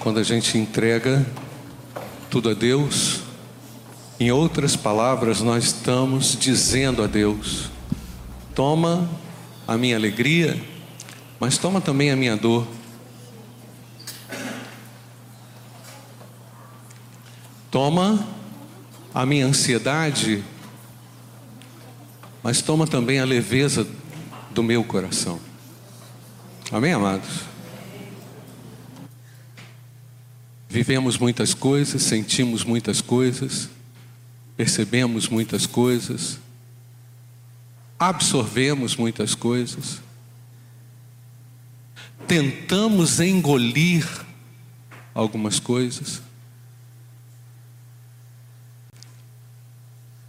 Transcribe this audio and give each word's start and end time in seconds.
quando 0.00 0.18
a 0.18 0.22
gente 0.22 0.56
entrega 0.56 1.24
tudo 2.30 2.48
a 2.48 2.54
Deus, 2.54 3.20
em 4.18 4.32
outras 4.32 4.74
palavras, 4.74 5.42
nós 5.42 5.64
estamos 5.64 6.36
dizendo 6.38 7.04
a 7.04 7.06
Deus: 7.06 7.70
toma 8.54 9.08
a 9.68 9.76
minha 9.76 9.96
alegria, 9.96 10.58
mas 11.38 11.58
toma 11.58 11.82
também 11.82 12.10
a 12.10 12.16
minha 12.16 12.34
dor. 12.34 12.66
Toma 17.70 18.26
a 19.14 19.24
minha 19.26 19.46
ansiedade, 19.46 20.42
mas 22.42 22.62
toma 22.62 22.86
também 22.86 23.20
a 23.20 23.24
leveza 23.24 23.86
do 24.50 24.62
meu 24.62 24.82
coração. 24.82 25.38
Amém, 26.72 26.92
amados? 26.92 27.49
Vivemos 30.70 31.18
muitas 31.18 31.52
coisas, 31.52 32.00
sentimos 32.00 32.62
muitas 32.62 33.00
coisas, 33.00 33.68
percebemos 34.56 35.28
muitas 35.28 35.66
coisas, 35.66 36.38
absorvemos 37.98 38.96
muitas 38.96 39.34
coisas, 39.34 40.00
tentamos 42.24 43.18
engolir 43.18 44.06
algumas 45.12 45.58
coisas. 45.58 46.22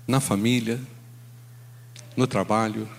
Na 0.08 0.20
família, 0.20 0.80
no 2.18 2.26
trabalho, 2.26 2.90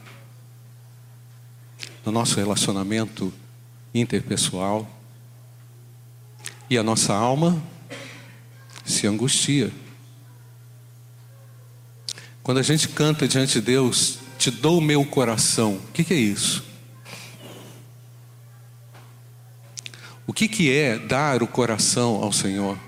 no 2.06 2.12
nosso 2.12 2.36
relacionamento 2.36 3.32
interpessoal 3.92 4.88
e 6.72 6.78
a 6.78 6.82
nossa 6.82 7.12
alma 7.12 7.62
se 8.82 9.06
angustia. 9.06 9.70
Quando 12.42 12.56
a 12.56 12.62
gente 12.62 12.88
canta 12.88 13.28
diante 13.28 13.52
de 13.52 13.60
Deus, 13.60 14.20
te 14.38 14.50
dou 14.50 14.78
o 14.78 14.80
meu 14.80 15.04
coração, 15.04 15.74
o 15.74 15.92
que, 15.92 16.02
que 16.02 16.14
é 16.14 16.16
isso? 16.16 16.64
O 20.26 20.32
que, 20.32 20.48
que 20.48 20.72
é 20.72 20.98
dar 20.98 21.42
o 21.42 21.46
coração 21.46 22.14
ao 22.22 22.32
Senhor? 22.32 22.78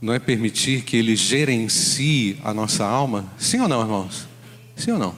Não 0.00 0.14
é 0.14 0.20
permitir 0.20 0.82
que 0.82 0.96
Ele 0.96 1.16
gerencie 1.16 2.38
a 2.44 2.54
nossa 2.54 2.84
alma? 2.84 3.28
Sim 3.36 3.62
ou 3.62 3.68
não, 3.68 3.80
irmãos? 3.80 4.28
Sim 4.76 4.92
ou 4.92 4.98
não? 4.98 5.16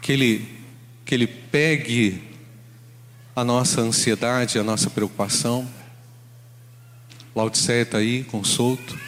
Que 0.00 0.12
Ele, 0.12 0.48
que 1.04 1.16
ele 1.16 1.26
pegue 1.26 2.27
a 3.38 3.44
nossa 3.44 3.80
ansiedade, 3.80 4.58
a 4.58 4.64
nossa 4.64 4.90
preocupação. 4.90 5.68
Laodiceia 7.36 7.82
está 7.82 7.98
aí, 7.98 8.24
consulto. 8.24 8.98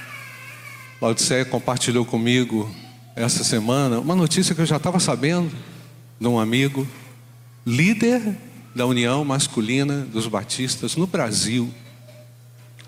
Laodiceia 1.03 1.45
compartilhou 1.45 2.05
comigo 2.05 2.73
essa 3.17 3.42
semana 3.42 3.98
uma 3.98 4.14
notícia 4.14 4.55
que 4.55 4.61
eu 4.61 4.67
já 4.67 4.77
estava 4.77 5.01
sabendo 5.01 5.51
de 6.20 6.28
um 6.28 6.39
amigo, 6.39 6.86
líder 7.67 8.36
da 8.73 8.86
União 8.86 9.25
Masculina 9.25 10.03
dos 10.03 10.28
Batistas 10.28 10.95
no 10.95 11.08
Brasil. 11.08 11.69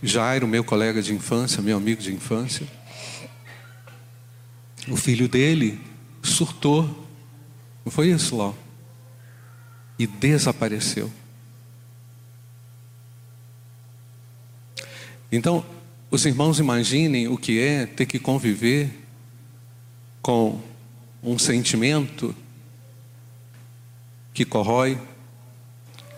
Jairo, 0.01 0.47
meu 0.47 0.63
colega 0.63 1.03
de 1.03 1.13
infância, 1.13 1.61
meu 1.61 1.77
amigo 1.77 2.01
de 2.01 2.15
infância. 2.15 2.69
O 4.89 4.97
filho 4.97 5.27
dele 5.27 5.81
surtou. 6.23 6.85
Não 7.85 7.91
foi 7.91 8.11
isso, 8.11 8.37
Ló? 8.37 8.53
E 9.99 10.07
desapareceu. 10.07 11.11
Então, 15.33 15.65
os 16.11 16.27
irmãos 16.27 16.59
imaginem 16.59 17.27
o 17.27 17.39
que 17.39 17.59
é 17.59 17.87
ter 17.87 18.05
que 18.05 18.19
conviver 18.19 18.91
com 20.21 20.61
um 21.23 21.39
sentimento 21.39 22.37
que 24.35 24.45
corrói, 24.45 25.01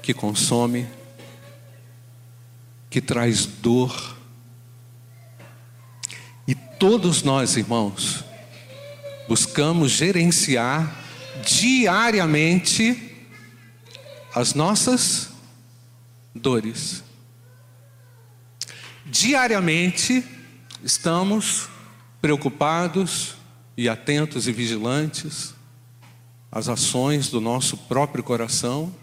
que 0.02 0.12
consome, 0.12 0.88
que 2.90 3.00
traz 3.00 3.46
dor. 3.46 4.18
E 6.48 6.56
todos 6.56 7.22
nós, 7.22 7.56
irmãos, 7.56 8.24
buscamos 9.28 9.92
gerenciar 9.92 11.04
diariamente 11.46 13.14
as 14.34 14.54
nossas 14.54 15.30
dores 16.34 17.04
diariamente 19.06 20.24
estamos 20.82 21.68
preocupados 22.20 23.34
e 23.76 23.88
atentos 23.88 24.48
e 24.48 24.52
vigilantes 24.52 25.54
às 26.50 26.68
ações 26.68 27.28
do 27.28 27.40
nosso 27.40 27.76
próprio 27.76 28.24
coração. 28.24 28.94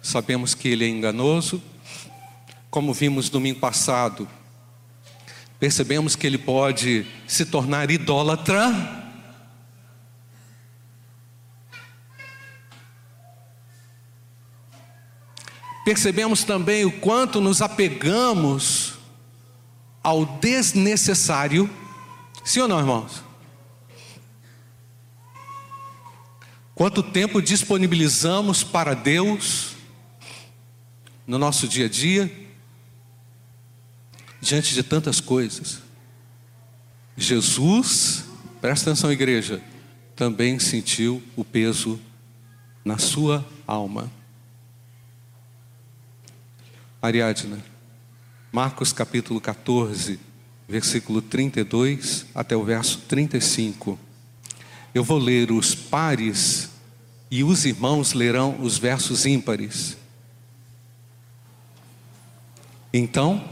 Sabemos 0.00 0.54
que 0.54 0.68
ele 0.68 0.84
é 0.84 0.88
enganoso. 0.88 1.62
Como 2.70 2.92
vimos 2.92 3.30
domingo 3.30 3.58
passado, 3.58 4.28
percebemos 5.58 6.14
que 6.14 6.26
ele 6.26 6.38
pode 6.38 7.06
se 7.26 7.46
tornar 7.46 7.90
idólatra. 7.90 9.04
Percebemos 15.84 16.44
também 16.44 16.84
o 16.84 16.92
quanto 16.92 17.40
nos 17.40 17.62
apegamos 17.62 18.95
ao 20.06 20.24
desnecessário. 20.24 21.68
Sim 22.44 22.60
ou 22.60 22.68
não, 22.68 22.78
irmãos? 22.78 23.24
Quanto 26.76 27.02
tempo 27.02 27.42
disponibilizamos 27.42 28.62
para 28.62 28.94
Deus 28.94 29.74
no 31.26 31.38
nosso 31.38 31.66
dia 31.66 31.86
a 31.86 31.88
dia, 31.88 32.32
diante 34.40 34.74
de 34.74 34.84
tantas 34.84 35.20
coisas? 35.20 35.82
Jesus, 37.16 38.26
presta 38.60 38.90
atenção, 38.90 39.10
igreja, 39.10 39.60
também 40.14 40.60
sentiu 40.60 41.20
o 41.34 41.44
peso 41.44 41.98
na 42.84 42.96
sua 42.96 43.44
alma. 43.66 44.08
Ariadna. 47.02 47.75
Marcos 48.56 48.90
capítulo 48.90 49.38
14, 49.38 50.18
versículo 50.66 51.20
32 51.20 52.24
até 52.34 52.56
o 52.56 52.64
verso 52.64 53.02
35. 53.06 53.98
Eu 54.94 55.04
vou 55.04 55.18
ler 55.18 55.52
os 55.52 55.74
pares 55.74 56.70
e 57.30 57.44
os 57.44 57.66
irmãos 57.66 58.14
lerão 58.14 58.56
os 58.58 58.78
versos 58.78 59.26
ímpares. 59.26 59.98
Então, 62.94 63.44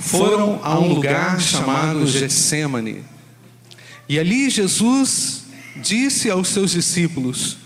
foram 0.00 0.60
a 0.64 0.78
um 0.78 0.94
lugar 0.94 1.38
chamado 1.42 2.06
Getsemane. 2.06 3.04
E 4.08 4.18
ali 4.18 4.48
Jesus 4.48 5.44
disse 5.76 6.30
aos 6.30 6.48
seus 6.48 6.70
discípulos: 6.70 7.58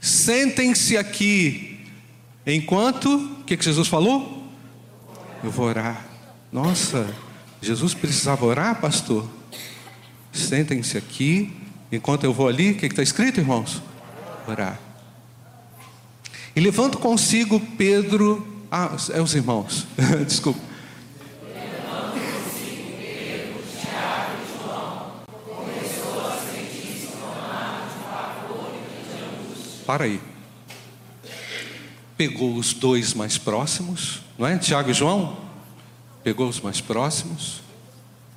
Sentem-se 0.00 0.96
aqui, 0.96 1.84
enquanto, 2.46 3.14
o 3.14 3.44
que, 3.44 3.58
que 3.58 3.64
Jesus 3.66 3.88
falou? 3.88 4.50
Eu 5.44 5.50
vou 5.50 5.66
orar. 5.66 6.09
Nossa, 6.52 7.06
Jesus 7.62 7.94
precisava 7.94 8.44
orar, 8.44 8.80
pastor? 8.80 9.28
Sentem-se 10.32 10.98
aqui, 10.98 11.56
enquanto 11.92 12.24
eu 12.24 12.32
vou 12.32 12.48
ali, 12.48 12.72
o 12.72 12.76
que 12.76 12.86
está 12.86 13.02
escrito, 13.02 13.38
irmãos? 13.38 13.80
Orar. 14.48 14.80
E 16.54 16.60
levando 16.60 16.98
consigo 16.98 17.60
Pedro, 17.78 18.64
ah, 18.68 18.96
é 19.12 19.20
os 19.20 19.34
irmãos, 19.34 19.86
desculpa. 20.26 20.60
Para 29.86 30.04
aí. 30.04 30.20
Pegou 32.16 32.56
os 32.56 32.72
dois 32.74 33.14
mais 33.14 33.38
próximos, 33.38 34.20
não 34.36 34.46
é? 34.46 34.58
Tiago 34.58 34.90
e 34.90 34.94
João? 34.94 35.49
Pegou 36.22 36.48
os 36.48 36.60
mais 36.60 36.80
próximos, 36.80 37.62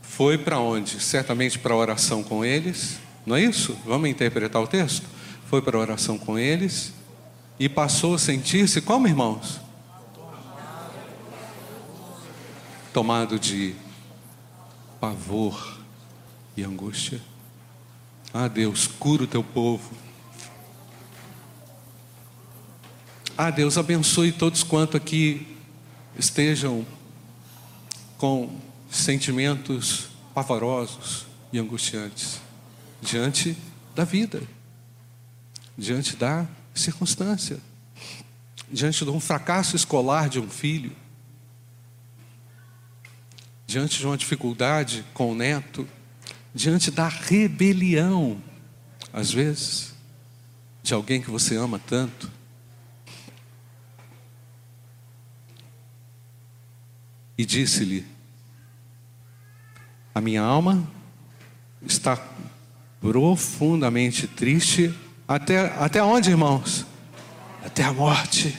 foi 0.01 0.37
para 0.37 0.59
onde? 0.59 0.99
Certamente 0.99 1.57
para 1.57 1.75
oração 1.75 2.23
com 2.23 2.45
eles, 2.45 2.99
não 3.25 3.35
é 3.35 3.41
isso? 3.41 3.77
Vamos 3.85 4.09
interpretar 4.09 4.61
o 4.61 4.67
texto? 4.67 5.07
Foi 5.47 5.61
para 5.61 5.77
oração 5.77 6.17
com 6.17 6.37
eles 6.37 6.93
e 7.59 7.67
passou 7.67 8.15
a 8.15 8.19
sentir-se 8.19 8.81
como 8.81 9.07
irmãos? 9.07 9.59
Tomado 12.93 13.39
de 13.39 13.73
pavor 14.99 15.79
e 16.55 16.63
angústia. 16.63 17.19
Ah, 18.33 18.47
Deus, 18.47 18.87
cura 18.87 19.23
o 19.23 19.27
teu 19.27 19.43
povo. 19.43 19.91
Ah, 23.37 23.49
Deus, 23.49 23.77
abençoe 23.77 24.31
todos 24.31 24.61
quanto 24.61 24.95
aqui 24.95 25.47
estejam 26.17 26.85
com 28.23 28.49
sentimentos 28.89 30.07
pavorosos 30.33 31.27
e 31.51 31.59
angustiantes 31.59 32.39
diante 33.01 33.57
da 33.93 34.05
vida, 34.05 34.41
diante 35.77 36.15
da 36.15 36.47
circunstância, 36.73 37.59
diante 38.71 39.03
de 39.03 39.11
um 39.11 39.19
fracasso 39.19 39.75
escolar 39.75 40.29
de 40.29 40.39
um 40.39 40.49
filho, 40.49 40.95
diante 43.67 43.99
de 43.99 44.07
uma 44.07 44.15
dificuldade 44.15 45.03
com 45.13 45.33
o 45.33 45.35
neto, 45.35 45.85
diante 46.55 46.91
da 46.91 47.09
rebelião, 47.09 48.41
às 49.11 49.33
vezes, 49.33 49.93
de 50.81 50.93
alguém 50.93 51.21
que 51.21 51.29
você 51.29 51.57
ama 51.57 51.77
tanto. 51.77 52.31
E 57.37 57.43
disse-lhe: 57.45 58.12
A 60.13 60.21
minha 60.21 60.41
alma 60.41 60.87
está 61.81 62.17
profundamente 63.01 64.27
triste. 64.27 64.93
Até, 65.27 65.73
até 65.77 66.03
onde, 66.03 66.29
irmãos? 66.29 66.85
Até 67.65 67.83
a 67.83 67.91
morte. 67.91 68.55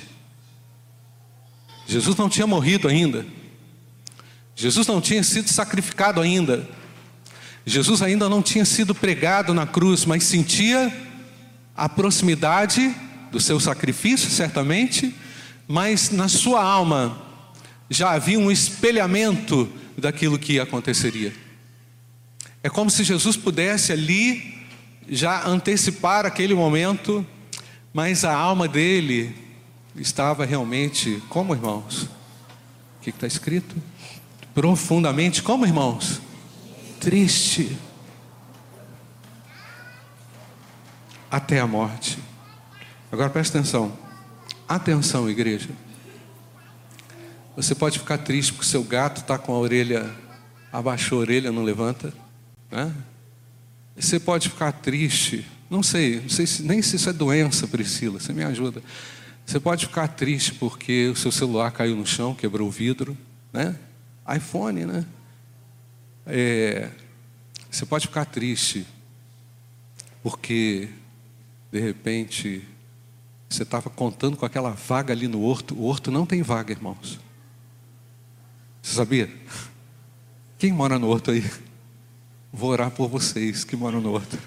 Jesus 1.86 2.16
não 2.16 2.28
tinha 2.28 2.46
morrido 2.46 2.88
ainda. 2.88 3.24
Jesus 4.56 4.86
não 4.86 5.00
tinha 5.00 5.22
sido 5.22 5.48
sacrificado 5.48 6.20
ainda. 6.20 6.68
Jesus 7.66 8.02
ainda 8.02 8.28
não 8.28 8.42
tinha 8.42 8.64
sido 8.64 8.94
pregado 8.94 9.54
na 9.54 9.66
cruz, 9.66 10.04
mas 10.04 10.24
sentia 10.24 10.92
a 11.76 11.88
proximidade 11.88 12.94
do 13.32 13.40
seu 13.40 13.58
sacrifício, 13.58 14.30
certamente, 14.30 15.14
mas 15.66 16.10
na 16.10 16.28
sua 16.28 16.62
alma 16.62 17.20
já 17.88 18.12
havia 18.12 18.38
um 18.38 18.50
espelhamento 18.50 19.70
daquilo 19.96 20.38
que 20.38 20.60
aconteceria. 20.60 21.32
É 22.62 22.70
como 22.70 22.90
se 22.90 23.04
Jesus 23.04 23.36
pudesse 23.36 23.92
ali 23.92 24.54
já 25.08 25.46
antecipar 25.46 26.24
aquele 26.24 26.54
momento, 26.54 27.26
mas 27.92 28.24
a 28.24 28.34
alma 28.34 28.66
dele 28.66 29.36
estava 29.96 30.44
realmente, 30.44 31.22
como 31.28 31.54
irmãos? 31.54 32.04
O 32.04 33.02
que 33.02 33.10
está 33.10 33.26
escrito? 33.26 33.76
Profundamente, 34.54 35.42
como 35.42 35.66
irmãos? 35.66 36.20
Triste. 37.00 37.76
Até 41.30 41.60
a 41.60 41.66
morte. 41.66 42.18
Agora 43.12 43.28
presta 43.28 43.58
atenção. 43.58 43.92
Atenção, 44.66 45.28
igreja. 45.28 45.68
Você 47.56 47.74
pode 47.74 47.98
ficar 47.98 48.18
triste 48.18 48.52
porque 48.52 48.68
seu 48.68 48.82
gato 48.82 49.20
está 49.20 49.38
com 49.38 49.54
a 49.54 49.58
orelha, 49.58 50.12
abaixou 50.72 51.18
a 51.18 51.20
orelha, 51.20 51.52
não 51.52 51.62
levanta. 51.62 52.12
Né? 52.70 52.92
Você 53.96 54.18
pode 54.18 54.48
ficar 54.48 54.72
triste, 54.72 55.46
não 55.70 55.82
sei, 55.82 56.20
não 56.20 56.28
sei 56.28 56.46
se, 56.46 56.62
nem 56.64 56.82
se 56.82 56.96
isso 56.96 57.08
é 57.08 57.12
doença, 57.12 57.68
Priscila, 57.68 58.18
você 58.18 58.32
me 58.32 58.42
ajuda. 58.42 58.82
Você 59.46 59.60
pode 59.60 59.86
ficar 59.86 60.08
triste 60.08 60.54
porque 60.54 61.08
o 61.08 61.16
seu 61.16 61.30
celular 61.30 61.70
caiu 61.70 61.94
no 61.94 62.06
chão, 62.06 62.34
quebrou 62.34 62.66
o 62.66 62.70
vidro, 62.70 63.16
né? 63.52 63.76
iPhone, 64.34 64.86
né? 64.86 65.04
É, 66.26 66.90
você 67.70 67.84
pode 67.84 68.06
ficar 68.06 68.24
triste 68.24 68.86
porque 70.22 70.88
de 71.70 71.78
repente 71.78 72.66
você 73.48 73.62
estava 73.62 73.90
contando 73.90 74.36
com 74.36 74.46
aquela 74.46 74.70
vaga 74.70 75.12
ali 75.12 75.28
no 75.28 75.42
horto. 75.42 75.74
O 75.74 75.84
horto 75.84 76.10
não 76.10 76.24
tem 76.24 76.42
vaga, 76.42 76.72
irmãos. 76.72 77.20
Você 78.84 78.96
sabia? 78.96 79.34
Quem 80.58 80.70
mora 80.70 80.98
no 80.98 81.08
horto 81.08 81.30
aí? 81.30 81.42
Vou 82.52 82.68
orar 82.68 82.90
por 82.90 83.08
vocês 83.08 83.64
que 83.64 83.74
moram 83.74 83.98
no 83.98 84.12
horto. 84.12 84.38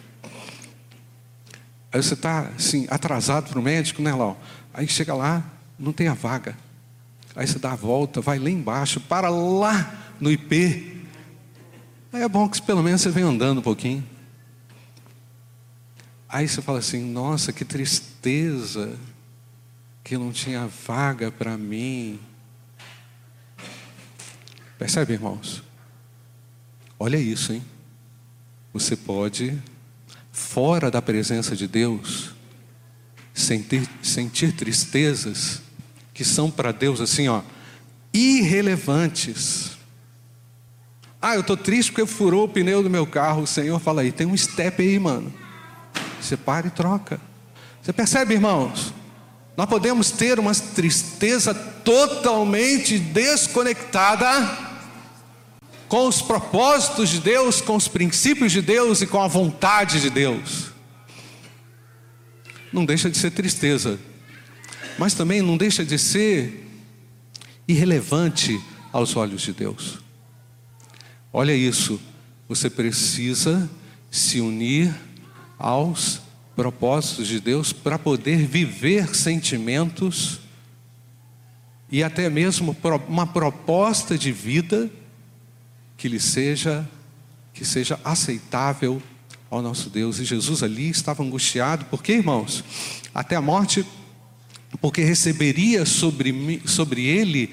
Aí 1.92 2.02
você 2.04 2.14
está 2.14 2.52
assim, 2.56 2.86
atrasado 2.88 3.50
para 3.50 3.58
o 3.58 3.64
médico, 3.64 4.00
né, 4.00 4.14
Lau? 4.14 4.40
Aí 4.72 4.88
chega 4.88 5.16
lá, 5.16 5.44
não 5.78 5.92
tem 5.92 6.08
a 6.08 6.14
vaga. 6.14 6.56
Aí 7.36 7.48
você 7.48 7.58
dá 7.58 7.72
a 7.72 7.76
volta, 7.76 8.22
vai 8.22 8.38
lá 8.38 8.48
embaixo, 8.48 9.02
para 9.02 9.28
lá 9.28 10.14
no 10.20 10.32
IP. 10.32 11.02
Aí 12.14 12.22
é 12.22 12.30
bom 12.30 12.48
que 12.48 12.62
pelo 12.62 12.84
menos 12.84 13.02
você 13.02 13.10
vem 13.10 13.24
andando 13.24 13.58
um 13.58 13.64
pouquinho. 13.64 14.08
Aí 16.30 16.48
você 16.48 16.62
fala 16.62 16.78
assim: 16.78 17.04
nossa, 17.12 17.52
que 17.52 17.66
tristeza, 17.66 18.96
que 20.04 20.16
não 20.16 20.32
tinha 20.32 20.68
vaga 20.68 21.32
para 21.32 21.58
mim. 21.58 22.20
Percebe, 24.78 25.14
irmãos? 25.14 25.64
Olha 27.00 27.18
isso, 27.18 27.54
hein? 27.54 27.64
Você 28.74 28.96
pode, 28.96 29.58
fora 30.32 30.92
da 30.92 31.02
presença 31.02 31.56
de 31.56 31.68
Deus, 31.68 32.32
sentir, 33.34 33.88
sentir 34.04 34.52
tristezas 34.54 35.62
que 36.14 36.24
são 36.24 36.50
para 36.52 36.72
Deus 36.72 37.02
assim, 37.02 37.28
ó, 37.28 37.42
irrelevantes. 38.14 39.72
Ah, 41.22 41.36
eu 41.36 41.42
estou 41.42 41.58
triste 41.58 41.92
porque 41.92 42.06
furou 42.06 42.46
o 42.46 42.50
pneu 42.50 42.84
do 42.84 42.90
meu 42.90 43.06
carro. 43.06 43.44
O 43.44 43.48
Senhor 43.48 43.80
fala 43.80 44.02
aí, 44.02 44.12
tem 44.12 44.28
um 44.28 44.38
step 44.38 44.82
aí, 44.82 45.00
mano. 45.00 45.34
Você 46.22 46.38
para 46.38 46.68
e 46.68 46.72
troca. 46.72 47.20
Você 47.82 47.92
percebe, 47.92 48.36
irmãos? 48.36 48.94
Nós 49.56 49.68
podemos 49.68 50.12
ter 50.12 50.40
uma 50.40 50.54
tristeza 50.54 51.54
totalmente 51.54 53.00
desconectada 53.00 54.67
com 55.88 56.08
os 56.08 56.22
propósitos 56.22 57.10
de 57.10 57.20
Deus, 57.20 57.62
com 57.62 57.76
os 57.76 57.88
princípios 57.88 58.52
de 58.52 58.62
Deus 58.62 59.02
e 59.02 59.08
com 59.08 59.22
a 59.22 59.28
vontade 59.28 60.02
de 60.02 60.10
Deus. 60.10 60.72
Não 62.72 62.86
deixa 62.86 63.10
de 63.10 63.18
ser 63.18 63.32
tristeza, 63.32 64.00
mas 64.98 65.14
também 65.14 65.42
não 65.42 65.58
deixa 65.58 65.86
de 65.86 65.98
ser 65.98 66.66
irrelevante 67.68 68.62
aos 68.92 69.16
olhos 69.16 69.42
de 69.42 69.54
Deus. 69.54 70.00
Olha 71.32 71.54
isso, 71.54 72.00
você 72.48 72.70
precisa 72.70 73.70
se 74.10 74.42
unir 74.42 74.94
aos 75.58 76.22
propósitos 76.56 77.28
de 77.28 77.40
Deus 77.40 77.72
para 77.72 78.00
poder 78.00 78.46
viver 78.46 79.16
sentimentos 79.16 80.40
e 81.90 82.04
até 82.04 82.30
mesmo 82.30 82.76
uma 83.08 83.28
proposta 83.28 84.18
de 84.18 84.32
vida 84.32 84.90
que 85.98 86.08
lhe 86.08 86.20
seja 86.20 86.88
que 87.58 87.66
seja 87.66 88.00
aceitável 88.04 89.02
ao 89.50 89.64
nosso 89.64 89.90
Deus. 89.90 90.20
E 90.20 90.26
Jesus 90.26 90.62
ali 90.62 90.90
estava 90.90 91.24
angustiado, 91.24 91.86
por 91.86 92.04
quê, 92.04 92.14
irmãos? 92.14 92.64
Até 93.16 93.36
a 93.36 93.42
morte, 93.42 93.84
porque 94.80 95.02
receberia 95.02 95.84
sobre, 95.84 96.62
sobre 96.66 97.04
ele 97.06 97.52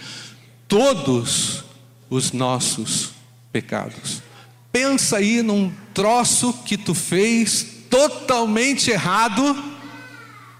todos 0.69 1.65
os 2.11 2.33
nossos 2.33 3.13
pecados. 3.51 4.23
Pensa 4.71 5.17
aí 5.17 5.43
num 5.43 5.73
troço 5.95 6.53
que 6.65 6.77
tu 6.77 6.95
fez 6.95 7.67
totalmente 7.89 8.91
errado. 8.91 9.57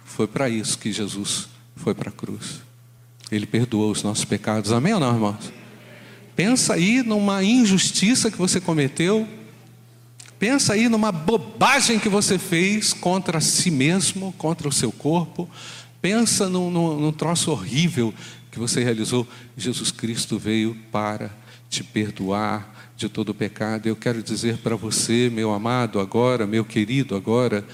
Foi 0.07 0.27
para 0.27 0.49
isso 0.49 0.79
que 0.79 0.91
Jesus 0.91 1.49
foi 1.77 1.95
para 1.95 2.09
a 2.09 2.13
cruz. 2.13 2.63
Ele 3.31 3.45
perdoou 3.45 3.91
os 3.91 4.03
nossos 4.03 4.25
pecados. 4.25 4.73
Amém 4.73 4.95
ou 4.95 5.01
não, 5.01 5.13
irmãos? 5.13 5.64
Pensa 6.37 6.75
aí 6.75 7.03
numa 7.03 7.43
injustiça 7.45 8.31
que 8.31 8.39
você 8.39 8.61
cometeu. 8.61 9.29
Pensa 10.39 10.73
aí 10.73 10.89
numa 10.89 11.13
bobagem 11.13 11.99
que 11.99 12.09
você 12.09 12.39
fez 12.39 12.93
contra 12.93 13.41
si 13.41 13.71
mesmo, 13.71 14.35
contra 14.37 14.69
o 14.69 14.73
seu 14.73 14.91
corpo. 14.91 15.49
Pensa 16.03 16.49
num, 16.49 16.71
num, 16.71 17.01
num 17.01 17.13
troço 17.13 17.51
horrível 17.51 18.13
que 18.51 18.59
você 18.59 18.83
realizou. 18.83 19.27
Jesus 19.57 19.91
Cristo 19.91 20.39
veio 20.39 20.77
para 20.91 21.31
te 21.71 21.83
perdoar 21.83 22.93
de 22.97 23.09
todo 23.09 23.31
o 23.31 23.35
pecado. 23.35 23.87
Eu 23.87 23.97
quero 23.97 24.23
dizer 24.23 24.59
para 24.59 24.77
você, 24.77 25.31
meu 25.33 25.53
amado, 25.53 25.99
agora, 26.01 26.47
meu 26.47 26.65
querido, 26.65 27.17
agora, 27.17 27.65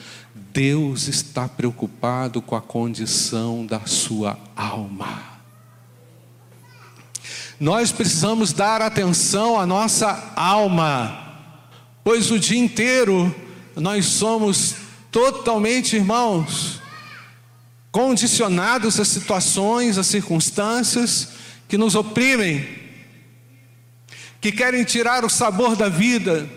Deus 0.53 1.09
está 1.09 1.49
preocupado 1.49 2.41
com 2.41 2.57
a 2.57 2.61
condição 2.61 3.65
da 3.67 3.81
sua 3.87 4.39
alma. 4.55 5.40
Nós 7.61 7.93
precisamos 7.93 8.55
dar 8.55 8.81
atenção 8.81 9.61
à 9.61 9.67
nossa 9.67 10.33
alma, 10.35 11.37
pois 12.03 12.31
o 12.31 12.39
dia 12.39 12.59
inteiro 12.59 13.35
nós 13.77 14.07
somos 14.07 14.77
totalmente, 15.13 15.95
irmãos, 15.95 16.81
condicionados 17.93 18.99
a 18.99 19.05
situações, 19.05 19.99
a 19.99 20.03
circunstâncias 20.03 21.29
que 21.69 21.77
nos 21.77 21.95
oprimem, 21.95 22.67
que 24.41 24.51
querem 24.51 24.83
tirar 24.83 25.23
o 25.23 25.29
sabor 25.29 25.77
da 25.77 25.91
vida, 25.91 26.49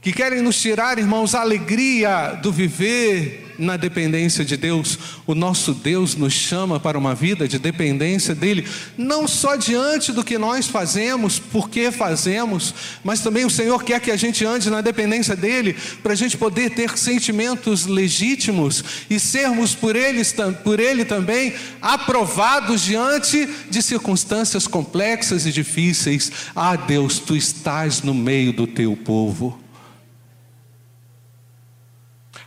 que 0.00 0.12
querem 0.12 0.40
nos 0.40 0.60
tirar, 0.60 0.98
irmãos, 0.98 1.34
a 1.34 1.42
alegria 1.42 2.38
do 2.42 2.50
viver 2.50 3.54
na 3.58 3.76
dependência 3.76 4.42
de 4.42 4.56
Deus. 4.56 4.98
O 5.26 5.34
nosso 5.34 5.74
Deus 5.74 6.14
nos 6.14 6.32
chama 6.32 6.80
para 6.80 6.98
uma 6.98 7.14
vida 7.14 7.46
de 7.46 7.58
dependência 7.58 8.34
dele, 8.34 8.66
não 8.96 9.28
só 9.28 9.56
diante 9.56 10.10
do 10.10 10.24
que 10.24 10.38
nós 10.38 10.66
fazemos, 10.66 11.38
porque 11.38 11.92
fazemos, 11.92 12.74
mas 13.04 13.20
também 13.20 13.44
o 13.44 13.50
Senhor 13.50 13.84
quer 13.84 14.00
que 14.00 14.10
a 14.10 14.16
gente 14.16 14.44
ande 14.46 14.70
na 14.70 14.80
dependência 14.80 15.36
dele, 15.36 15.76
para 16.02 16.14
a 16.14 16.16
gente 16.16 16.38
poder 16.38 16.70
ter 16.70 16.96
sentimentos 16.96 17.84
legítimos 17.84 18.82
e 19.10 19.20
sermos 19.20 19.74
por 19.74 19.94
ele, 19.94 20.22
por 20.64 20.80
ele 20.80 21.04
também 21.04 21.52
aprovados 21.82 22.80
diante 22.80 23.46
de 23.68 23.82
circunstâncias 23.82 24.66
complexas 24.66 25.44
e 25.44 25.52
difíceis. 25.52 26.32
Ah, 26.56 26.76
Deus, 26.76 27.18
tu 27.18 27.36
estás 27.36 28.00
no 28.02 28.14
meio 28.14 28.54
do 28.54 28.66
teu 28.66 28.96
povo. 28.96 29.60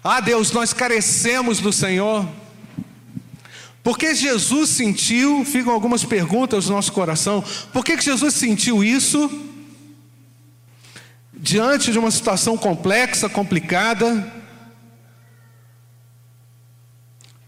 Ah, 0.03 0.19
Deus, 0.19 0.51
nós 0.51 0.73
carecemos 0.73 1.59
do 1.59 1.71
Senhor. 1.71 2.27
Porque 3.81 4.13
Jesus 4.13 4.69
sentiu, 4.69 5.45
ficam 5.45 5.71
algumas 5.73 6.03
perguntas 6.03 6.67
no 6.67 6.75
nosso 6.75 6.91
coração, 6.91 7.43
por 7.71 7.85
que, 7.85 7.95
que 7.95 8.03
Jesus 8.03 8.33
sentiu 8.33 8.83
isso? 8.83 9.29
Diante 11.33 11.91
de 11.91 11.99
uma 11.99 12.11
situação 12.11 12.57
complexa, 12.57 13.29
complicada. 13.29 14.31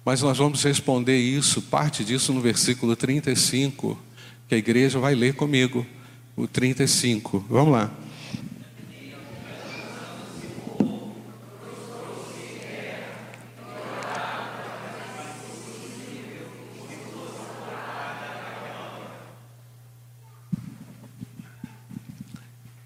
Mas 0.06 0.22
nós 0.22 0.38
vamos 0.38 0.64
responder 0.64 1.18
isso, 1.18 1.62
parte 1.62 2.06
disso 2.06 2.32
no 2.32 2.40
versículo 2.40 2.96
35, 2.96 3.98
que 4.48 4.56
a 4.56 4.58
igreja 4.58 5.00
vai 5.00 5.16
ler 5.16 5.36
comigo, 5.36 5.86
o 6.38 6.48
35. 6.48 7.46
Vamos 7.50 7.74
lá. 7.74 7.92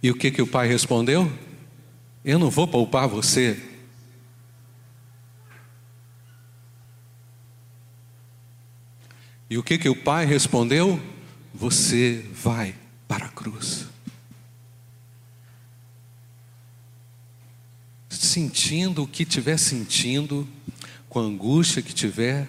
E 0.02 0.10
o 0.10 0.16
que, 0.16 0.32
que 0.32 0.42
o 0.42 0.48
pai 0.48 0.68
respondeu? 0.68 1.32
Eu 2.24 2.40
não 2.40 2.50
vou 2.50 2.68
poupar 2.68 3.08
você. 3.08 3.62
E 9.50 9.58
o 9.58 9.64
que, 9.64 9.78
que 9.78 9.90
o 9.90 9.96
pai 9.96 10.26
respondeu? 10.26 11.02
Você 11.54 12.26
vai 12.34 12.76
para 13.08 13.26
a 13.26 13.30
cruz. 13.30 13.88
Sentindo 18.10 19.04
o 19.04 19.08
que 19.08 19.24
estiver 19.24 19.58
sentindo, 19.58 20.48
com 21.10 21.20
a 21.20 21.24
angústia 21.24 21.82
que 21.82 21.94
tiver 21.94 22.48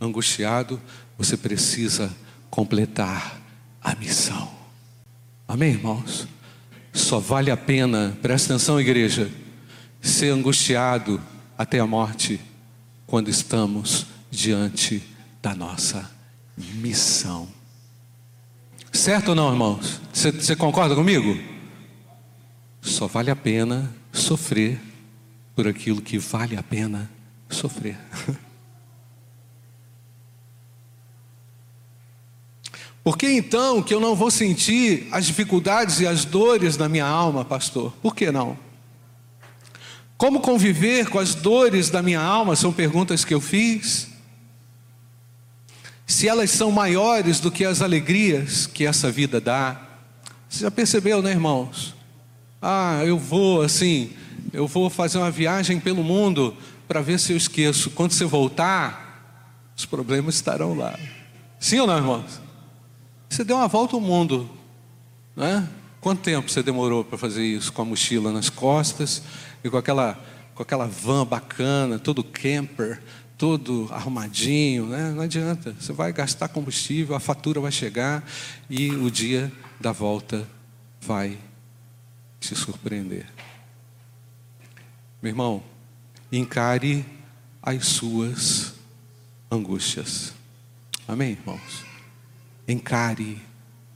angustiado, 0.00 0.80
você 1.16 1.36
precisa 1.36 2.14
completar 2.48 3.40
a 3.82 3.94
missão. 3.96 4.48
Amém, 5.46 5.72
irmãos? 5.72 6.28
Só 6.92 7.18
vale 7.18 7.50
a 7.50 7.56
pena, 7.56 8.16
presta 8.22 8.54
atenção, 8.54 8.80
igreja, 8.80 9.30
ser 10.00 10.30
angustiado 10.30 11.20
até 11.56 11.78
a 11.78 11.86
morte 11.86 12.40
quando 13.06 13.28
estamos 13.28 14.06
diante 14.30 15.02
da 15.42 15.54
nossa 15.54 16.10
missão. 16.56 17.48
Certo 18.92 19.30
ou 19.30 19.34
não, 19.34 19.50
irmãos? 19.50 20.00
Você, 20.12 20.56
concorda 20.56 20.94
comigo? 20.94 21.38
Só 22.80 23.06
vale 23.06 23.30
a 23.30 23.36
pena 23.36 23.92
sofrer 24.12 24.80
por 25.54 25.68
aquilo 25.68 26.00
que 26.00 26.18
vale 26.18 26.56
a 26.56 26.62
pena 26.62 27.10
sofrer. 27.48 27.96
Por 33.08 33.16
que 33.16 33.26
então 33.26 33.82
que 33.82 33.94
eu 33.94 34.00
não 34.00 34.14
vou 34.14 34.30
sentir 34.30 35.08
as 35.10 35.24
dificuldades 35.24 35.98
e 35.98 36.06
as 36.06 36.26
dores 36.26 36.76
da 36.76 36.90
minha 36.90 37.06
alma, 37.06 37.42
pastor? 37.42 37.90
Por 38.02 38.14
que 38.14 38.30
não? 38.30 38.54
Como 40.18 40.40
conviver 40.42 41.08
com 41.08 41.18
as 41.18 41.34
dores 41.34 41.88
da 41.88 42.02
minha 42.02 42.20
alma? 42.20 42.54
São 42.54 42.70
perguntas 42.70 43.24
que 43.24 43.32
eu 43.32 43.40
fiz. 43.40 44.08
Se 46.06 46.28
elas 46.28 46.50
são 46.50 46.70
maiores 46.70 47.40
do 47.40 47.50
que 47.50 47.64
as 47.64 47.80
alegrias 47.80 48.66
que 48.66 48.84
essa 48.84 49.10
vida 49.10 49.40
dá. 49.40 49.80
Você 50.46 50.64
já 50.64 50.70
percebeu, 50.70 51.22
né, 51.22 51.30
irmãos? 51.30 51.94
Ah, 52.60 53.00
eu 53.06 53.18
vou 53.18 53.62
assim, 53.62 54.10
eu 54.52 54.66
vou 54.66 54.90
fazer 54.90 55.16
uma 55.16 55.30
viagem 55.30 55.80
pelo 55.80 56.04
mundo 56.04 56.54
para 56.86 57.00
ver 57.00 57.18
se 57.18 57.32
eu 57.32 57.38
esqueço. 57.38 57.88
Quando 57.88 58.12
você 58.12 58.26
voltar, 58.26 59.64
os 59.74 59.86
problemas 59.86 60.34
estarão 60.34 60.76
lá. 60.76 60.94
Sim 61.58 61.78
ou 61.78 61.86
não, 61.86 61.96
irmãos? 61.96 62.47
Você 63.28 63.44
deu 63.44 63.56
uma 63.56 63.68
volta 63.68 63.94
ao 63.94 64.00
mundo, 64.00 64.48
né? 65.36 65.68
Quanto 66.00 66.22
tempo 66.22 66.50
você 66.50 66.62
demorou 66.62 67.04
para 67.04 67.18
fazer 67.18 67.44
isso? 67.44 67.72
Com 67.72 67.82
a 67.82 67.84
mochila 67.84 68.32
nas 68.32 68.48
costas 68.48 69.22
e 69.62 69.68
com 69.68 69.76
aquela, 69.76 70.18
com 70.54 70.62
aquela 70.62 70.86
van 70.86 71.26
bacana, 71.26 71.98
todo 71.98 72.22
camper, 72.24 73.02
todo 73.36 73.88
arrumadinho, 73.90 74.86
né? 74.86 75.10
Não 75.10 75.22
adianta. 75.22 75.74
Você 75.78 75.92
vai 75.92 76.12
gastar 76.12 76.48
combustível, 76.48 77.14
a 77.14 77.20
fatura 77.20 77.60
vai 77.60 77.72
chegar 77.72 78.24
e 78.70 78.90
o 78.90 79.10
dia 79.10 79.52
da 79.80 79.92
volta 79.92 80.48
vai 81.00 81.38
te 82.40 82.54
surpreender. 82.54 83.26
Meu 85.20 85.30
irmão, 85.30 85.62
encare 86.30 87.04
as 87.60 87.86
suas 87.86 88.74
angústias. 89.50 90.32
Amém, 91.06 91.32
irmãos? 91.32 91.87
Encare 92.68 93.40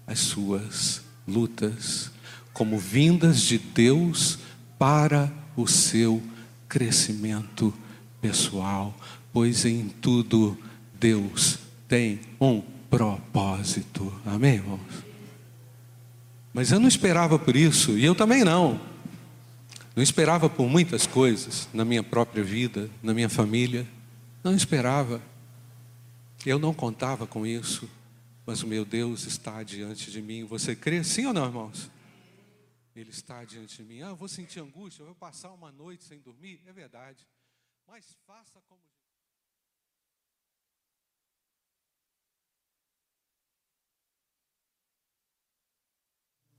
as 0.06 0.18
suas 0.18 1.02
lutas 1.28 2.10
como 2.52 2.78
vindas 2.78 3.42
de 3.42 3.58
Deus 3.58 4.38
para 4.78 5.32
o 5.56 5.66
seu 5.66 6.22
crescimento 6.68 7.72
pessoal, 8.20 8.94
pois 9.32 9.64
em 9.64 9.88
tudo 9.88 10.56
Deus 10.98 11.58
tem 11.86 12.20
um 12.40 12.62
propósito. 12.90 14.12
Amém, 14.24 14.54
irmãos? 14.54 14.80
Mas 16.52 16.70
eu 16.70 16.80
não 16.80 16.88
esperava 16.88 17.38
por 17.38 17.56
isso, 17.56 17.96
e 17.98 18.04
eu 18.04 18.14
também 18.14 18.44
não. 18.44 18.80
Não 19.94 20.02
esperava 20.02 20.48
por 20.48 20.68
muitas 20.68 21.06
coisas 21.06 21.68
na 21.72 21.84
minha 21.84 22.02
própria 22.02 22.42
vida, 22.42 22.90
na 23.02 23.12
minha 23.12 23.28
família. 23.28 23.86
Não 24.42 24.54
esperava. 24.54 25.20
Eu 26.44 26.58
não 26.58 26.74
contava 26.74 27.26
com 27.26 27.46
isso 27.46 27.88
mas 28.44 28.62
o 28.62 28.66
meu 28.66 28.84
Deus 28.84 29.24
está 29.24 29.62
diante 29.62 30.10
de 30.10 30.20
mim. 30.20 30.44
Você 30.44 30.74
crê 30.74 31.02
sim 31.04 31.26
ou 31.26 31.32
não, 31.32 31.46
irmãos? 31.46 31.90
Ele 32.94 33.10
está 33.10 33.44
diante 33.44 33.76
de 33.76 33.84
mim. 33.84 34.02
Ah, 34.02 34.08
eu 34.08 34.16
vou 34.16 34.28
sentir 34.28 34.60
angústia, 34.60 35.02
eu 35.02 35.06
vou 35.06 35.14
passar 35.14 35.50
uma 35.52 35.70
noite 35.70 36.04
sem 36.04 36.20
dormir. 36.20 36.60
É 36.66 36.72
verdade. 36.72 37.26
Mas 37.86 38.04
faça 38.26 38.60
como. 38.68 38.80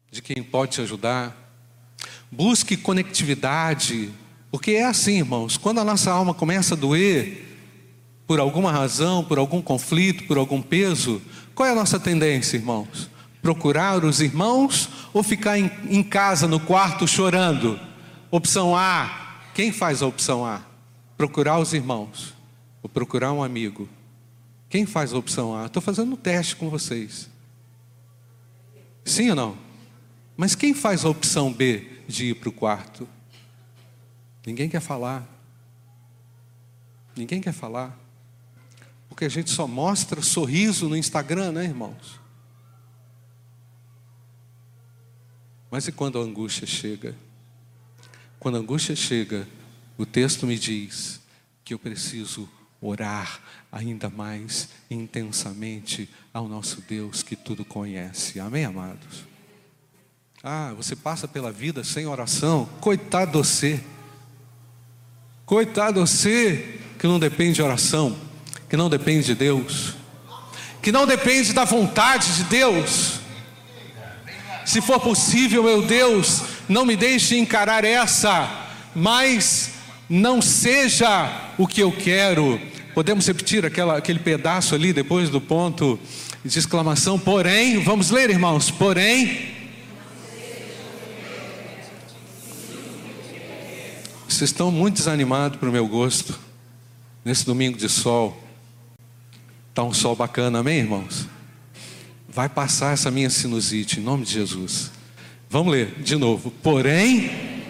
De 0.09 0.21
quem 0.21 0.43
pode 0.43 0.73
te 0.73 0.81
ajudar. 0.81 1.37
Busque 2.31 2.77
conectividade. 2.77 4.11
Porque 4.49 4.71
é 4.71 4.85
assim, 4.85 5.17
irmãos. 5.17 5.57
Quando 5.57 5.79
a 5.79 5.83
nossa 5.83 6.11
alma 6.11 6.33
começa 6.33 6.75
a 6.75 6.77
doer, 6.77 7.45
por 8.25 8.39
alguma 8.39 8.71
razão, 8.71 9.23
por 9.23 9.37
algum 9.37 9.61
conflito, 9.61 10.25
por 10.25 10.37
algum 10.37 10.61
peso, 10.61 11.21
qual 11.55 11.67
é 11.67 11.71
a 11.71 11.75
nossa 11.75 11.99
tendência, 11.99 12.57
irmãos? 12.57 13.09
Procurar 13.41 14.03
os 14.03 14.21
irmãos 14.21 14.89
ou 15.13 15.21
ficar 15.21 15.59
em, 15.59 15.69
em 15.89 16.03
casa, 16.03 16.47
no 16.47 16.59
quarto, 16.59 17.07
chorando? 17.07 17.79
Opção 18.31 18.75
A. 18.75 19.41
Quem 19.53 19.71
faz 19.71 20.01
a 20.01 20.07
opção 20.07 20.45
A? 20.45 20.61
Procurar 21.17 21.59
os 21.59 21.73
irmãos 21.73 22.33
ou 22.81 22.89
procurar 22.89 23.31
um 23.33 23.43
amigo? 23.43 23.87
Quem 24.69 24.85
faz 24.85 25.13
a 25.13 25.17
opção 25.17 25.55
A? 25.55 25.67
Estou 25.67 25.81
fazendo 25.81 26.13
um 26.13 26.15
teste 26.15 26.55
com 26.55 26.69
vocês. 26.69 27.29
Sim 29.05 29.29
ou 29.31 29.35
não? 29.35 29.57
Mas 30.35 30.55
quem 30.55 30.73
faz 30.73 31.05
a 31.05 31.09
opção 31.09 31.53
B 31.53 31.99
de 32.07 32.31
ir 32.31 32.35
para 32.35 32.49
o 32.49 32.51
quarto? 32.51 33.07
Ninguém 34.45 34.67
quer 34.67 34.81
falar. 34.81 35.27
Ninguém 37.15 37.39
quer 37.39 37.53
falar. 37.53 37.97
Porque 39.13 39.25
a 39.25 39.29
gente 39.29 39.51
só 39.51 39.67
mostra 39.67 40.23
sorriso 40.23 40.89
no 40.89 40.97
Instagram, 40.97 41.51
né, 41.51 41.65
irmãos? 41.65 42.19
Mas 45.69 45.87
e 45.87 45.91
quando 45.91 46.17
a 46.17 46.23
angústia 46.23 46.65
chega? 46.65 47.15
Quando 48.39 48.55
a 48.55 48.59
angústia 48.59 48.95
chega, 48.95 49.47
o 49.99 50.03
texto 50.03 50.47
me 50.47 50.57
diz 50.57 51.21
que 51.63 51.75
eu 51.75 51.79
preciso 51.79 52.49
orar 52.81 53.39
ainda 53.71 54.09
mais 54.09 54.69
intensamente 54.89 56.09
ao 56.33 56.47
nosso 56.47 56.81
Deus 56.81 57.21
que 57.21 57.35
tudo 57.35 57.63
conhece. 57.63 58.39
Amém, 58.39 58.65
amados? 58.65 59.25
Ah, 60.41 60.73
você 60.75 60.95
passa 60.95 61.27
pela 61.27 61.51
vida 61.51 61.83
sem 61.83 62.07
oração. 62.07 62.65
Coitado 62.81 63.43
você. 63.43 63.79
Coitado 65.45 65.99
você 65.99 66.79
que 66.97 67.05
não 67.05 67.19
depende 67.19 67.53
de 67.53 67.61
oração, 67.61 68.32
que 68.73 68.77
não 68.77 68.89
depende 68.89 69.27
de 69.27 69.35
Deus, 69.35 69.93
que 70.81 70.91
não 70.91 71.05
depende 71.05 71.53
da 71.53 71.63
vontade 71.63 72.37
de 72.37 72.45
Deus. 72.45 73.19
Se 74.65 74.81
for 74.81 74.99
possível, 74.99 75.61
meu 75.61 75.83
Deus, 75.83 76.41
não 76.67 76.83
me 76.83 76.95
deixe 76.95 77.37
encarar 77.37 77.85
essa, 77.85 78.49
mas 78.95 79.73
não 80.09 80.41
seja 80.41 81.53
o 81.55 81.67
que 81.67 81.81
eu 81.81 81.91
quero. 81.91 82.59
Podemos 82.95 83.27
repetir 83.27 83.63
aquela, 83.63 83.95
aquele 83.99 84.17
pedaço 84.17 84.73
ali 84.73 84.91
depois 84.91 85.29
do 85.29 85.39
ponto 85.39 85.99
de 86.43 86.57
exclamação, 86.57 87.19
porém, 87.19 87.77
vamos 87.77 88.09
ler, 88.09 88.31
irmãos, 88.31 88.71
porém. 88.71 89.51
Vocês 94.27 94.49
estão 94.49 94.71
muito 94.71 94.95
desanimados 94.95 95.59
para 95.59 95.69
o 95.69 95.71
meu 95.71 95.87
gosto, 95.87 96.39
nesse 97.23 97.45
domingo 97.45 97.77
de 97.77 97.87
sol. 97.87 98.42
Está 99.73 99.81
um 99.81 99.91
sol 99.91 100.15
bacana, 100.15 100.59
amém, 100.59 100.81
irmãos? 100.81 101.27
Vai 102.29 102.47
passar 102.47 102.93
essa 102.93 103.09
minha 103.09 103.27
sinusite, 103.27 103.99
em 103.99 104.03
nome 104.03 104.23
de 104.23 104.33
Jesus. 104.33 104.91
Vamos 105.49 105.73
ler 105.73 105.95
de 105.99 106.15
novo. 106.15 106.51
Porém. 106.61 107.63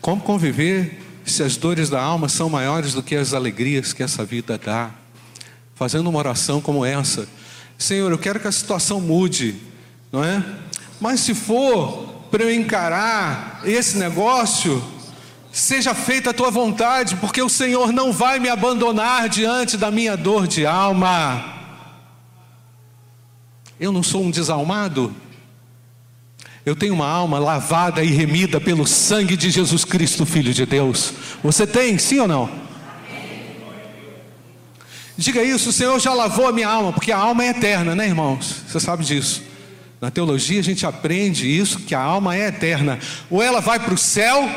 Como 0.00 0.22
conviver 0.22 0.98
se 1.26 1.42
as 1.42 1.58
dores 1.58 1.90
da 1.90 2.00
alma 2.02 2.30
são 2.30 2.48
maiores 2.48 2.94
do 2.94 3.02
que 3.02 3.14
as 3.16 3.34
alegrias 3.34 3.92
que 3.92 4.02
essa 4.02 4.24
vida 4.24 4.56
dá? 4.56 4.92
Fazendo 5.74 6.08
uma 6.08 6.18
oração 6.18 6.58
como 6.58 6.86
essa: 6.86 7.28
Senhor, 7.76 8.10
eu 8.10 8.18
quero 8.18 8.40
que 8.40 8.48
a 8.48 8.52
situação 8.52 8.98
mude, 8.98 9.56
não 10.10 10.24
é? 10.24 10.42
Mas 10.98 11.20
se 11.20 11.34
for 11.34 12.24
para 12.30 12.44
eu 12.44 12.50
encarar 12.50 13.60
esse 13.66 13.98
negócio, 13.98 14.82
seja 15.54 15.94
feita 15.94 16.30
a 16.30 16.34
tua 16.34 16.50
vontade, 16.50 17.14
porque 17.16 17.40
o 17.40 17.48
Senhor 17.48 17.92
não 17.92 18.12
vai 18.12 18.40
me 18.40 18.48
abandonar 18.48 19.28
diante 19.28 19.76
da 19.76 19.88
minha 19.88 20.16
dor 20.16 20.48
de 20.48 20.66
alma. 20.66 21.44
Eu 23.78 23.92
não 23.92 24.02
sou 24.02 24.24
um 24.24 24.32
desalmado. 24.32 25.14
Eu 26.66 26.74
tenho 26.74 26.92
uma 26.92 27.06
alma 27.06 27.38
lavada 27.38 28.02
e 28.02 28.08
remida 28.08 28.60
pelo 28.60 28.84
sangue 28.84 29.36
de 29.36 29.48
Jesus 29.48 29.84
Cristo, 29.84 30.26
Filho 30.26 30.52
de 30.52 30.66
Deus. 30.66 31.14
Você 31.42 31.66
tem, 31.66 31.98
sim 31.98 32.18
ou 32.18 32.26
não? 32.26 32.50
Diga 35.16 35.40
isso, 35.44 35.68
o 35.68 35.72
Senhor 35.72 36.00
já 36.00 36.12
lavou 36.12 36.48
a 36.48 36.52
minha 36.52 36.68
alma, 36.68 36.92
porque 36.92 37.12
a 37.12 37.18
alma 37.18 37.44
é 37.44 37.50
eterna, 37.50 37.94
né, 37.94 38.06
irmãos? 38.06 38.62
Você 38.66 38.80
sabe 38.80 39.04
disso. 39.04 39.40
Na 40.00 40.10
teologia 40.10 40.58
a 40.58 40.64
gente 40.64 40.84
aprende 40.84 41.46
isso, 41.46 41.78
que 41.80 41.94
a 41.94 42.00
alma 42.00 42.34
é 42.34 42.48
eterna. 42.48 42.98
Ou 43.30 43.40
ela 43.40 43.60
vai 43.60 43.78
para 43.78 43.94
o 43.94 43.98
céu, 43.98 44.50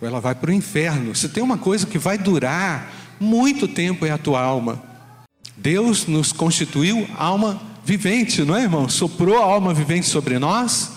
ou 0.00 0.08
ela 0.08 0.20
vai 0.20 0.34
para 0.34 0.50
o 0.50 0.54
inferno. 0.54 1.14
Se 1.14 1.28
tem 1.28 1.42
uma 1.42 1.58
coisa 1.58 1.86
que 1.86 1.98
vai 1.98 2.16
durar 2.16 2.92
muito 3.18 3.68
tempo, 3.68 4.06
é 4.06 4.10
a 4.10 4.18
tua 4.18 4.40
alma. 4.40 4.82
Deus 5.56 6.06
nos 6.06 6.32
constituiu 6.32 7.06
alma 7.16 7.60
vivente, 7.84 8.42
não 8.42 8.56
é, 8.56 8.62
irmão? 8.62 8.88
Soprou 8.88 9.38
a 9.38 9.44
alma 9.44 9.74
vivente 9.74 10.06
sobre 10.06 10.38
nós. 10.38 10.92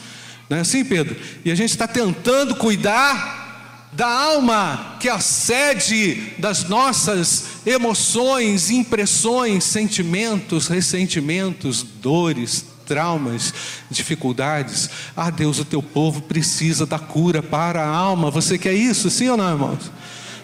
Não 0.49 0.57
é 0.57 0.61
assim, 0.61 0.85
Pedro? 0.85 1.15
E 1.43 1.51
a 1.51 1.55
gente 1.55 1.71
está 1.71 1.87
tentando 1.87 2.55
cuidar 2.55 3.89
da 3.91 4.07
alma 4.07 4.97
que 4.99 5.07
é 5.07 5.11
a 5.11 5.19
sede 5.19 6.33
das 6.37 6.67
nossas 6.67 7.45
emoções, 7.65 8.69
impressões, 8.69 9.63
sentimentos, 9.63 10.67
ressentimentos, 10.67 11.83
dores, 11.83 12.65
traumas, 12.85 13.53
dificuldades. 13.89 14.89
Ah, 15.15 15.29
Deus, 15.29 15.59
o 15.59 15.65
teu 15.65 15.81
povo 15.81 16.21
precisa 16.21 16.85
da 16.85 16.99
cura 16.99 17.41
para 17.41 17.83
a 17.83 17.87
alma. 17.87 18.29
Você 18.31 18.57
quer 18.57 18.73
isso, 18.73 19.09
sim 19.09 19.29
ou 19.29 19.37
não, 19.37 19.51
irmãos? 19.51 19.91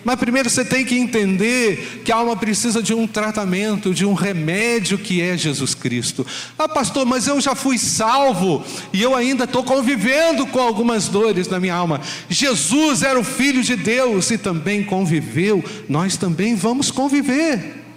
Mas 0.04 0.16
primeiro 0.18 0.50
você 0.50 0.64
tem 0.64 0.86
que 0.86 0.98
entender 0.98 2.02
que 2.06 2.12
a 2.12 2.16
alma 2.16 2.36
precisa 2.36 2.82
de 2.82 2.94
um 2.94 3.06
tratamento, 3.06 3.94
de 3.94 4.06
um 4.06 4.14
remédio 4.14 4.98
que 4.98 5.22
é 5.22 5.38
Jesus 5.38 5.76
Cristo. 5.76 6.26
Ah, 6.58 6.70
pastor, 6.70 7.06
mas 7.06 7.28
eu 7.28 7.40
já 7.42 7.54
fui 7.54 7.78
salvo 7.78 8.64
e 8.94 9.02
eu 9.02 9.14
ainda 9.14 9.44
estou 9.44 9.64
convivendo 9.64 10.48
com 10.48 10.60
algumas 10.60 11.10
dores 11.10 11.48
na 11.48 11.60
minha 11.60 11.76
alma. 11.76 12.00
Jesus 12.30 13.04
era 13.04 13.20
o 13.20 13.24
Filho 13.24 13.62
de 13.62 13.76
Deus 13.76 14.32
e 14.32 14.38
também 14.38 14.84
conviveu, 14.84 15.64
nós 15.90 16.16
também 16.16 16.56
vamos 16.56 16.92
conviver. 16.92 17.89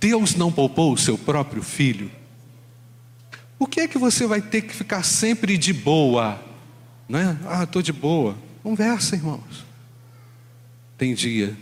Deus 0.00 0.34
não 0.34 0.52
poupou 0.52 0.92
o 0.92 0.98
seu 0.98 1.18
próprio 1.18 1.62
filho. 1.62 2.10
O 3.58 3.66
que 3.66 3.80
é 3.80 3.88
que 3.88 3.98
você 3.98 4.26
vai 4.26 4.40
ter 4.40 4.62
que 4.62 4.74
ficar 4.74 5.02
sempre 5.02 5.58
de 5.58 5.72
boa? 5.72 6.40
Né? 7.08 7.36
Ah, 7.46 7.64
estou 7.64 7.82
de 7.82 7.92
boa. 7.92 8.36
Conversa, 8.62 9.16
irmãos. 9.16 9.64
Tem 10.96 11.14
dia 11.14 11.56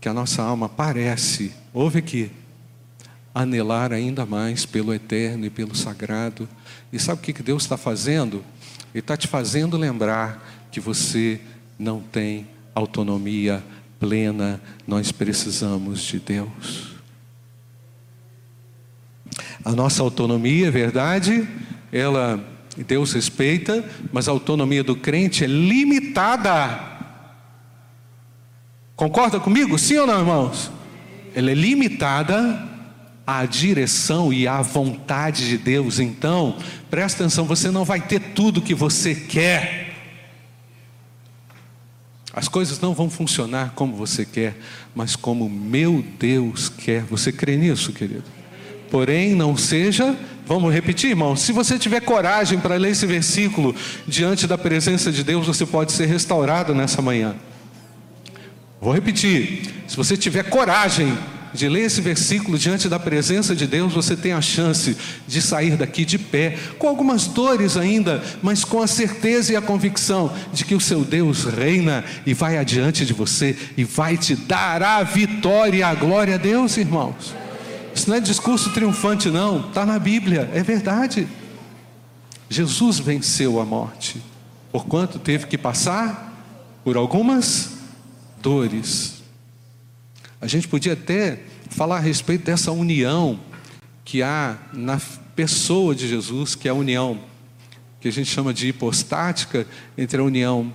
que 0.00 0.08
a 0.08 0.14
nossa 0.14 0.42
alma 0.42 0.68
parece, 0.68 1.52
ouve 1.74 1.98
aqui, 1.98 2.30
anelar 3.34 3.92
ainda 3.92 4.24
mais 4.24 4.64
pelo 4.64 4.94
eterno 4.94 5.44
e 5.44 5.50
pelo 5.50 5.74
sagrado. 5.74 6.48
E 6.92 6.98
sabe 6.98 7.20
o 7.20 7.22
que 7.22 7.42
Deus 7.42 7.62
está 7.64 7.76
fazendo? 7.76 8.44
Ele 8.94 9.00
está 9.00 9.16
te 9.16 9.28
fazendo 9.28 9.76
lembrar 9.76 10.68
que 10.70 10.80
você 10.80 11.40
não 11.78 12.00
tem 12.00 12.48
autonomia 12.74 13.62
plena, 13.98 14.60
nós 14.86 15.12
precisamos 15.12 16.00
de 16.02 16.18
Deus. 16.18 16.99
A 19.64 19.72
nossa 19.72 20.02
autonomia, 20.02 20.68
é 20.68 20.70
verdade, 20.70 21.46
ela 21.92 22.42
Deus 22.76 23.12
respeita, 23.12 23.84
mas 24.12 24.28
a 24.28 24.32
autonomia 24.32 24.82
do 24.82 24.96
crente 24.96 25.44
é 25.44 25.46
limitada. 25.46 26.88
Concorda 28.96 29.40
comigo? 29.40 29.78
Sim 29.78 29.98
ou 29.98 30.06
não, 30.06 30.18
irmãos? 30.20 30.70
Ela 31.34 31.50
é 31.50 31.54
limitada 31.54 32.68
à 33.26 33.44
direção 33.44 34.32
e 34.32 34.46
à 34.46 34.60
vontade 34.62 35.48
de 35.48 35.58
Deus. 35.58 35.98
Então, 35.98 36.56
presta 36.90 37.22
atenção, 37.22 37.44
você 37.44 37.70
não 37.70 37.84
vai 37.84 38.00
ter 38.00 38.20
tudo 38.34 38.62
que 38.62 38.74
você 38.74 39.14
quer. 39.14 39.94
As 42.32 42.46
coisas 42.46 42.78
não 42.78 42.94
vão 42.94 43.10
funcionar 43.10 43.72
como 43.74 43.96
você 43.96 44.24
quer, 44.24 44.56
mas 44.94 45.16
como 45.16 45.48
meu 45.48 46.04
Deus 46.18 46.68
quer. 46.68 47.02
Você 47.04 47.32
crê 47.32 47.56
nisso, 47.56 47.92
querido? 47.92 48.39
Porém, 48.90 49.34
não 49.34 49.56
seja, 49.56 50.16
vamos 50.44 50.74
repetir, 50.74 51.10
irmão. 51.10 51.36
Se 51.36 51.52
você 51.52 51.78
tiver 51.78 52.00
coragem 52.00 52.58
para 52.58 52.76
ler 52.76 52.90
esse 52.90 53.06
versículo 53.06 53.74
diante 54.06 54.46
da 54.46 54.58
presença 54.58 55.12
de 55.12 55.22
Deus, 55.22 55.46
você 55.46 55.64
pode 55.64 55.92
ser 55.92 56.06
restaurado 56.06 56.74
nessa 56.74 57.00
manhã. 57.00 57.36
Vou 58.80 58.92
repetir. 58.92 59.62
Se 59.86 59.96
você 59.96 60.16
tiver 60.16 60.42
coragem 60.44 61.16
de 61.52 61.68
ler 61.68 61.82
esse 61.82 62.00
versículo 62.00 62.58
diante 62.58 62.88
da 62.88 62.98
presença 62.98 63.54
de 63.54 63.66
Deus, 63.66 63.92
você 63.92 64.16
tem 64.16 64.32
a 64.32 64.40
chance 64.40 64.96
de 65.26 65.42
sair 65.42 65.76
daqui 65.76 66.04
de 66.04 66.18
pé, 66.18 66.56
com 66.78 66.88
algumas 66.88 67.26
dores 67.26 67.76
ainda, 67.76 68.22
mas 68.42 68.64
com 68.64 68.82
a 68.82 68.86
certeza 68.86 69.52
e 69.52 69.56
a 69.56 69.62
convicção 69.62 70.32
de 70.52 70.64
que 70.64 70.74
o 70.74 70.80
seu 70.80 71.04
Deus 71.04 71.44
reina 71.44 72.04
e 72.24 72.34
vai 72.34 72.56
adiante 72.56 73.04
de 73.04 73.12
você 73.12 73.56
e 73.76 73.84
vai 73.84 74.16
te 74.16 74.34
dar 74.34 74.82
a 74.82 75.02
vitória 75.02 75.86
a 75.86 75.94
glória 75.94 76.34
a 76.36 76.38
Deus, 76.38 76.76
irmãos. 76.76 77.39
Isso 77.94 78.08
não 78.08 78.16
é 78.16 78.20
discurso 78.20 78.72
triunfante, 78.72 79.28
não, 79.30 79.68
está 79.68 79.84
na 79.84 79.98
Bíblia, 79.98 80.50
é 80.52 80.62
verdade. 80.62 81.26
Jesus 82.48 82.98
venceu 82.98 83.60
a 83.60 83.64
morte, 83.64 84.20
porquanto 84.72 85.18
teve 85.18 85.46
que 85.46 85.58
passar 85.58 86.30
por 86.84 86.96
algumas 86.96 87.78
dores. 88.40 89.22
A 90.40 90.46
gente 90.46 90.66
podia 90.66 90.94
até 90.94 91.42
falar 91.68 91.98
a 91.98 92.00
respeito 92.00 92.44
dessa 92.44 92.72
união 92.72 93.38
que 94.04 94.22
há 94.22 94.58
na 94.72 95.00
pessoa 95.36 95.94
de 95.94 96.08
Jesus, 96.08 96.54
que 96.54 96.66
é 96.66 96.70
a 96.70 96.74
união 96.74 97.20
que 98.00 98.08
a 98.08 98.12
gente 98.12 98.30
chama 98.30 98.52
de 98.52 98.68
hipostática 98.68 99.66
entre 99.96 100.20
a 100.20 100.24
união 100.24 100.72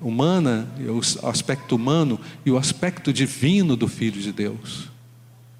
humana, 0.00 0.68
o 0.78 1.28
aspecto 1.28 1.74
humano 1.74 2.20
e 2.46 2.50
o 2.50 2.56
aspecto 2.56 3.12
divino 3.12 3.76
do 3.76 3.88
Filho 3.88 4.20
de 4.20 4.32
Deus. 4.32 4.88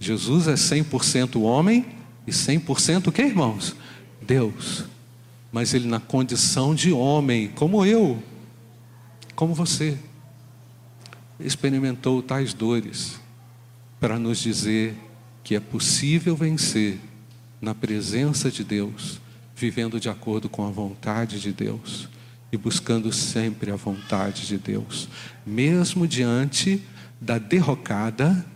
Jesus 0.01 0.47
é 0.47 0.55
100% 0.55 1.41
homem 1.41 1.87
e 2.27 2.31
100% 2.31 3.09
o 3.09 3.13
que, 3.13 3.23
irmãos? 3.23 3.75
Deus. 4.21 4.85
Mas 5.51 5.75
ele 5.75 5.89
na 5.89 5.99
condição 5.99 6.75
de 6.75 6.93
homem, 6.93 7.49
como 7.49 7.85
eu, 7.85 8.23
como 9.35 9.55
você, 9.55 9.99
experimentou 11.41 12.23
tais 12.23 12.53
dores 12.53 13.19
para 13.99 14.19
nos 14.19 14.39
dizer 14.39 14.95
que 15.43 15.55
é 15.55 15.61
possível 15.61 16.37
vencer 16.37 17.01
na 17.61 17.75
presença 17.75 18.51
de 18.51 18.63
Deus, 18.63 19.21
vivendo 19.57 19.99
de 19.99 20.09
acordo 20.09 20.49
com 20.49 20.67
a 20.67 20.71
vontade 20.71 21.41
de 21.41 21.53
Deus 21.53 22.09
e 22.53 22.57
buscando 22.57 23.13
sempre 23.13 23.71
a 23.71 23.77
vontade 23.77 24.47
de 24.47 24.59
Deus, 24.59 25.09
mesmo 25.47 26.07
diante 26.07 26.83
da 27.21 27.39
derrocada, 27.39 28.47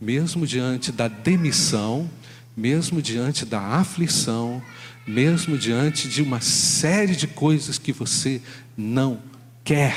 mesmo 0.00 0.46
diante 0.46 0.92
da 0.92 1.08
demissão, 1.08 2.08
mesmo 2.56 3.02
diante 3.02 3.44
da 3.44 3.60
aflição, 3.60 4.62
mesmo 5.06 5.56
diante 5.56 6.08
de 6.08 6.22
uma 6.22 6.40
série 6.40 7.16
de 7.16 7.26
coisas 7.26 7.78
que 7.78 7.92
você 7.92 8.40
não 8.76 9.20
quer, 9.64 9.96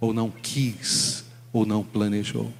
ou 0.00 0.12
não 0.12 0.30
quis, 0.30 1.24
ou 1.52 1.66
não 1.66 1.82
planejou. 1.82 2.52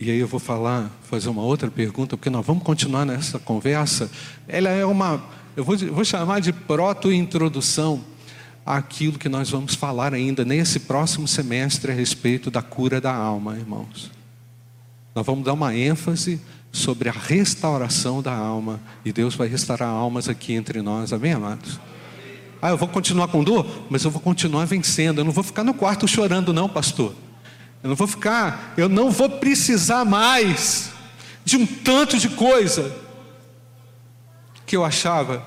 E 0.00 0.12
aí 0.12 0.18
eu 0.18 0.28
vou 0.28 0.38
falar, 0.38 0.90
fazer 1.02 1.28
uma 1.28 1.42
outra 1.42 1.68
pergunta, 1.68 2.16
porque 2.16 2.30
nós 2.30 2.46
vamos 2.46 2.62
continuar 2.62 3.04
nessa 3.04 3.38
conversa. 3.38 4.08
Ela 4.46 4.68
é 4.68 4.84
uma, 4.84 5.24
eu 5.56 5.64
vou, 5.64 5.76
vou 5.76 6.04
chamar 6.04 6.40
de 6.40 6.52
proto-introdução 6.52 8.04
àquilo 8.76 9.18
que 9.18 9.28
nós 9.28 9.50
vamos 9.50 9.74
falar 9.74 10.12
ainda 10.12 10.44
nesse 10.44 10.80
próximo 10.80 11.26
semestre 11.26 11.90
a 11.90 11.94
respeito 11.94 12.50
da 12.50 12.60
cura 12.60 13.00
da 13.00 13.14
alma, 13.14 13.56
irmãos. 13.56 14.10
Nós 15.14 15.24
vamos 15.24 15.44
dar 15.44 15.54
uma 15.54 15.74
ênfase 15.74 16.40
sobre 16.70 17.08
a 17.08 17.12
restauração 17.12 18.20
da 18.20 18.32
alma. 18.32 18.80
E 19.04 19.12
Deus 19.12 19.34
vai 19.34 19.48
restaurar 19.48 19.88
almas 19.88 20.28
aqui 20.28 20.52
entre 20.52 20.82
nós, 20.82 21.12
amém, 21.12 21.32
amados? 21.32 21.80
Ah, 22.60 22.70
eu 22.70 22.76
vou 22.76 22.88
continuar 22.88 23.28
com 23.28 23.42
dor, 23.42 23.66
mas 23.88 24.04
eu 24.04 24.10
vou 24.10 24.20
continuar 24.20 24.66
vencendo. 24.66 25.18
Eu 25.18 25.24
não 25.24 25.32
vou 25.32 25.44
ficar 25.44 25.64
no 25.64 25.72
quarto 25.72 26.06
chorando, 26.06 26.52
não, 26.52 26.68
pastor. 26.68 27.14
Eu 27.82 27.88
não 27.88 27.96
vou 27.96 28.06
ficar, 28.06 28.74
eu 28.76 28.88
não 28.88 29.10
vou 29.10 29.30
precisar 29.30 30.04
mais 30.04 30.90
de 31.44 31.56
um 31.56 31.64
tanto 31.64 32.18
de 32.18 32.28
coisa 32.28 32.94
que 34.66 34.76
eu 34.76 34.84
achava 34.84 35.42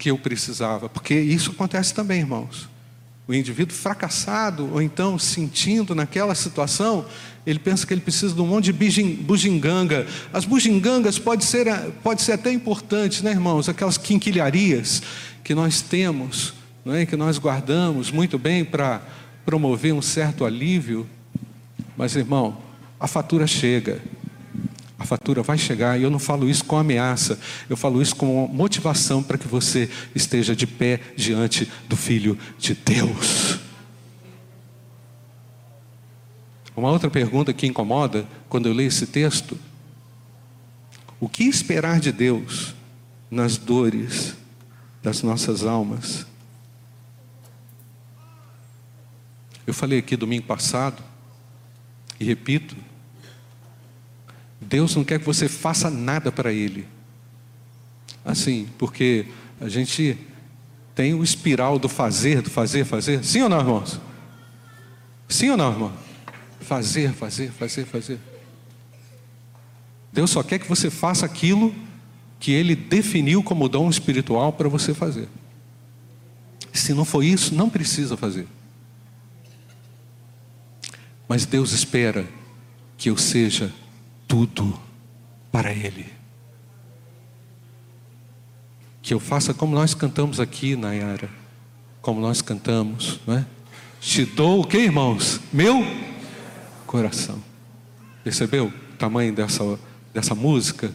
que 0.00 0.10
eu 0.10 0.16
precisava, 0.16 0.88
porque 0.88 1.14
isso 1.14 1.50
acontece 1.50 1.92
também, 1.92 2.20
irmãos. 2.20 2.70
O 3.28 3.34
indivíduo 3.34 3.76
fracassado, 3.76 4.68
ou 4.72 4.80
então 4.80 5.18
sentindo 5.18 5.94
naquela 5.94 6.34
situação, 6.34 7.04
ele 7.46 7.58
pensa 7.58 7.86
que 7.86 7.92
ele 7.92 8.00
precisa 8.00 8.34
de 8.34 8.40
um 8.40 8.46
monte 8.46 8.72
de 8.72 9.02
bugiganga. 9.22 10.06
As 10.32 10.46
bugigangas 10.46 11.18
pode 11.18 11.44
ser, 11.44 11.66
pode 12.02 12.22
ser 12.22 12.32
até 12.32 12.50
importantes, 12.50 13.20
né, 13.20 13.30
irmãos? 13.32 13.68
Aquelas 13.68 13.98
quinquilharias 13.98 15.02
que 15.44 15.54
nós 15.54 15.82
temos, 15.82 16.54
não 16.82 16.94
é? 16.94 17.04
que 17.04 17.14
nós 17.14 17.36
guardamos 17.36 18.10
muito 18.10 18.38
bem 18.38 18.64
para 18.64 19.02
promover 19.44 19.92
um 19.92 20.02
certo 20.02 20.46
alívio, 20.46 21.06
mas 21.94 22.16
irmão, 22.16 22.56
a 22.98 23.06
fatura 23.06 23.46
chega. 23.46 24.00
A 25.00 25.04
fatura 25.06 25.42
vai 25.42 25.56
chegar 25.56 25.98
e 25.98 26.02
eu 26.02 26.10
não 26.10 26.18
falo 26.18 26.46
isso 26.46 26.62
com 26.62 26.76
ameaça, 26.76 27.40
eu 27.70 27.76
falo 27.76 28.02
isso 28.02 28.14
com 28.14 28.46
motivação 28.46 29.22
para 29.22 29.38
que 29.38 29.48
você 29.48 29.88
esteja 30.14 30.54
de 30.54 30.66
pé 30.66 31.00
diante 31.16 31.66
do 31.88 31.96
Filho 31.96 32.38
de 32.58 32.74
Deus. 32.74 33.58
Uma 36.76 36.90
outra 36.90 37.08
pergunta 37.08 37.50
que 37.50 37.66
incomoda 37.66 38.28
quando 38.46 38.66
eu 38.66 38.74
leio 38.74 38.88
esse 38.88 39.06
texto: 39.06 39.58
o 41.18 41.30
que 41.30 41.44
esperar 41.44 41.98
de 41.98 42.12
Deus 42.12 42.74
nas 43.30 43.56
dores 43.56 44.36
das 45.02 45.22
nossas 45.22 45.64
almas? 45.64 46.26
Eu 49.66 49.72
falei 49.72 50.00
aqui 50.00 50.14
domingo 50.14 50.46
passado, 50.46 51.02
e 52.18 52.24
repito, 52.24 52.76
Deus 54.70 54.94
não 54.94 55.02
quer 55.02 55.18
que 55.18 55.26
você 55.26 55.48
faça 55.48 55.90
nada 55.90 56.30
para 56.30 56.52
Ele. 56.52 56.86
Assim, 58.24 58.68
porque 58.78 59.26
a 59.60 59.68
gente 59.68 60.16
tem 60.94 61.12
o 61.12 61.24
espiral 61.24 61.76
do 61.76 61.88
fazer, 61.88 62.40
do 62.40 62.50
fazer, 62.50 62.84
fazer. 62.84 63.24
Sim 63.24 63.42
ou 63.42 63.48
não, 63.48 63.58
irmãos? 63.58 64.00
Sim 65.28 65.50
ou 65.50 65.56
não, 65.56 65.72
irmão? 65.72 65.92
Fazer, 66.60 67.12
fazer, 67.12 67.50
fazer, 67.50 67.84
fazer. 67.84 68.20
Deus 70.12 70.30
só 70.30 70.42
quer 70.42 70.60
que 70.60 70.68
você 70.68 70.88
faça 70.88 71.26
aquilo 71.26 71.74
que 72.38 72.52
Ele 72.52 72.76
definiu 72.76 73.42
como 73.42 73.68
dom 73.68 73.90
espiritual 73.90 74.52
para 74.52 74.68
você 74.68 74.94
fazer. 74.94 75.28
Se 76.72 76.94
não 76.94 77.04
for 77.04 77.24
isso, 77.24 77.56
não 77.56 77.68
precisa 77.68 78.16
fazer. 78.16 78.46
Mas 81.26 81.44
Deus 81.44 81.72
espera 81.72 82.24
que 82.96 83.10
eu 83.10 83.16
seja 83.16 83.72
tudo 84.30 84.80
para 85.50 85.72
Ele. 85.72 86.06
Que 89.02 89.12
eu 89.12 89.18
faça 89.18 89.52
como 89.52 89.74
nós 89.74 89.92
cantamos 89.92 90.38
aqui, 90.38 90.76
Nayara. 90.76 91.28
Como 92.00 92.20
nós 92.20 92.40
cantamos, 92.40 93.18
não 93.26 93.38
é? 93.38 93.46
Te 94.00 94.24
dou 94.24 94.60
o 94.60 94.66
que, 94.66 94.78
irmãos? 94.78 95.40
Meu 95.52 95.84
coração. 96.86 97.42
Percebeu 98.22 98.66
o 98.66 98.96
tamanho 98.96 99.34
dessa, 99.34 99.78
dessa 100.14 100.34
música? 100.34 100.92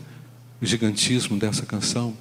O 0.61 0.65
gigantismo 0.65 1.37
dessa 1.37 1.65
canção? 1.65 2.15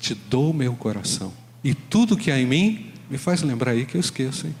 Te 0.00 0.14
dou 0.14 0.54
meu 0.54 0.74
coração. 0.74 1.30
E 1.62 1.74
tudo 1.74 2.16
que 2.16 2.30
há 2.30 2.40
em 2.40 2.46
mim 2.46 2.92
me 3.10 3.18
faz 3.18 3.42
lembrar 3.42 3.72
aí 3.72 3.84
que 3.84 3.96
eu 3.96 4.00
esqueço, 4.00 4.46
hein? 4.46 4.54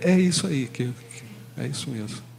É 0.00 0.18
isso 0.18 0.46
aí, 0.46 0.66
que 0.66 0.90
é 1.58 1.66
isso 1.66 1.90
mesmo. 1.90 2.31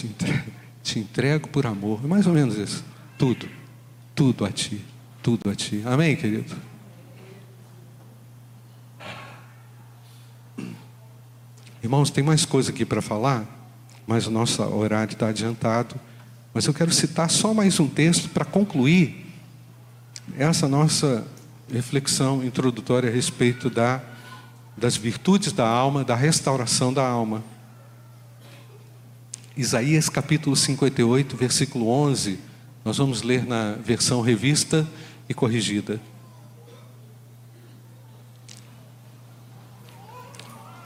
Te 0.00 0.06
entrego, 0.06 0.50
te 0.82 0.98
entrego 0.98 1.48
por 1.48 1.66
amor. 1.66 2.00
É 2.02 2.06
mais 2.06 2.26
ou 2.26 2.32
menos 2.32 2.56
isso. 2.56 2.82
Tudo. 3.18 3.46
Tudo 4.14 4.46
a 4.46 4.50
ti. 4.50 4.82
Tudo 5.22 5.50
a 5.50 5.54
ti. 5.54 5.82
Amém, 5.84 6.16
querido? 6.16 6.56
Irmãos, 11.82 12.10
tem 12.10 12.24
mais 12.24 12.46
coisa 12.46 12.70
aqui 12.70 12.86
para 12.86 13.02
falar, 13.02 13.44
mas 14.06 14.26
o 14.26 14.30
nosso 14.30 14.62
horário 14.62 15.12
está 15.12 15.28
adiantado. 15.28 15.96
Mas 16.54 16.64
eu 16.64 16.72
quero 16.72 16.92
citar 16.92 17.28
só 17.28 17.52
mais 17.52 17.78
um 17.78 17.86
texto 17.86 18.30
para 18.30 18.46
concluir 18.46 19.26
essa 20.38 20.66
nossa 20.66 21.26
reflexão 21.70 22.42
introdutória 22.42 23.10
a 23.10 23.12
respeito 23.12 23.68
da 23.68 24.00
das 24.78 24.96
virtudes 24.96 25.52
da 25.52 25.68
alma, 25.68 26.02
da 26.02 26.14
restauração 26.14 26.90
da 26.90 27.06
alma. 27.06 27.44
Isaías 29.56 30.08
capítulo 30.08 30.54
58, 30.54 31.36
versículo 31.36 31.88
11, 31.88 32.38
nós 32.84 32.98
vamos 32.98 33.22
ler 33.22 33.46
na 33.46 33.72
versão 33.84 34.20
revista 34.20 34.86
e 35.28 35.34
corrigida. 35.34 36.00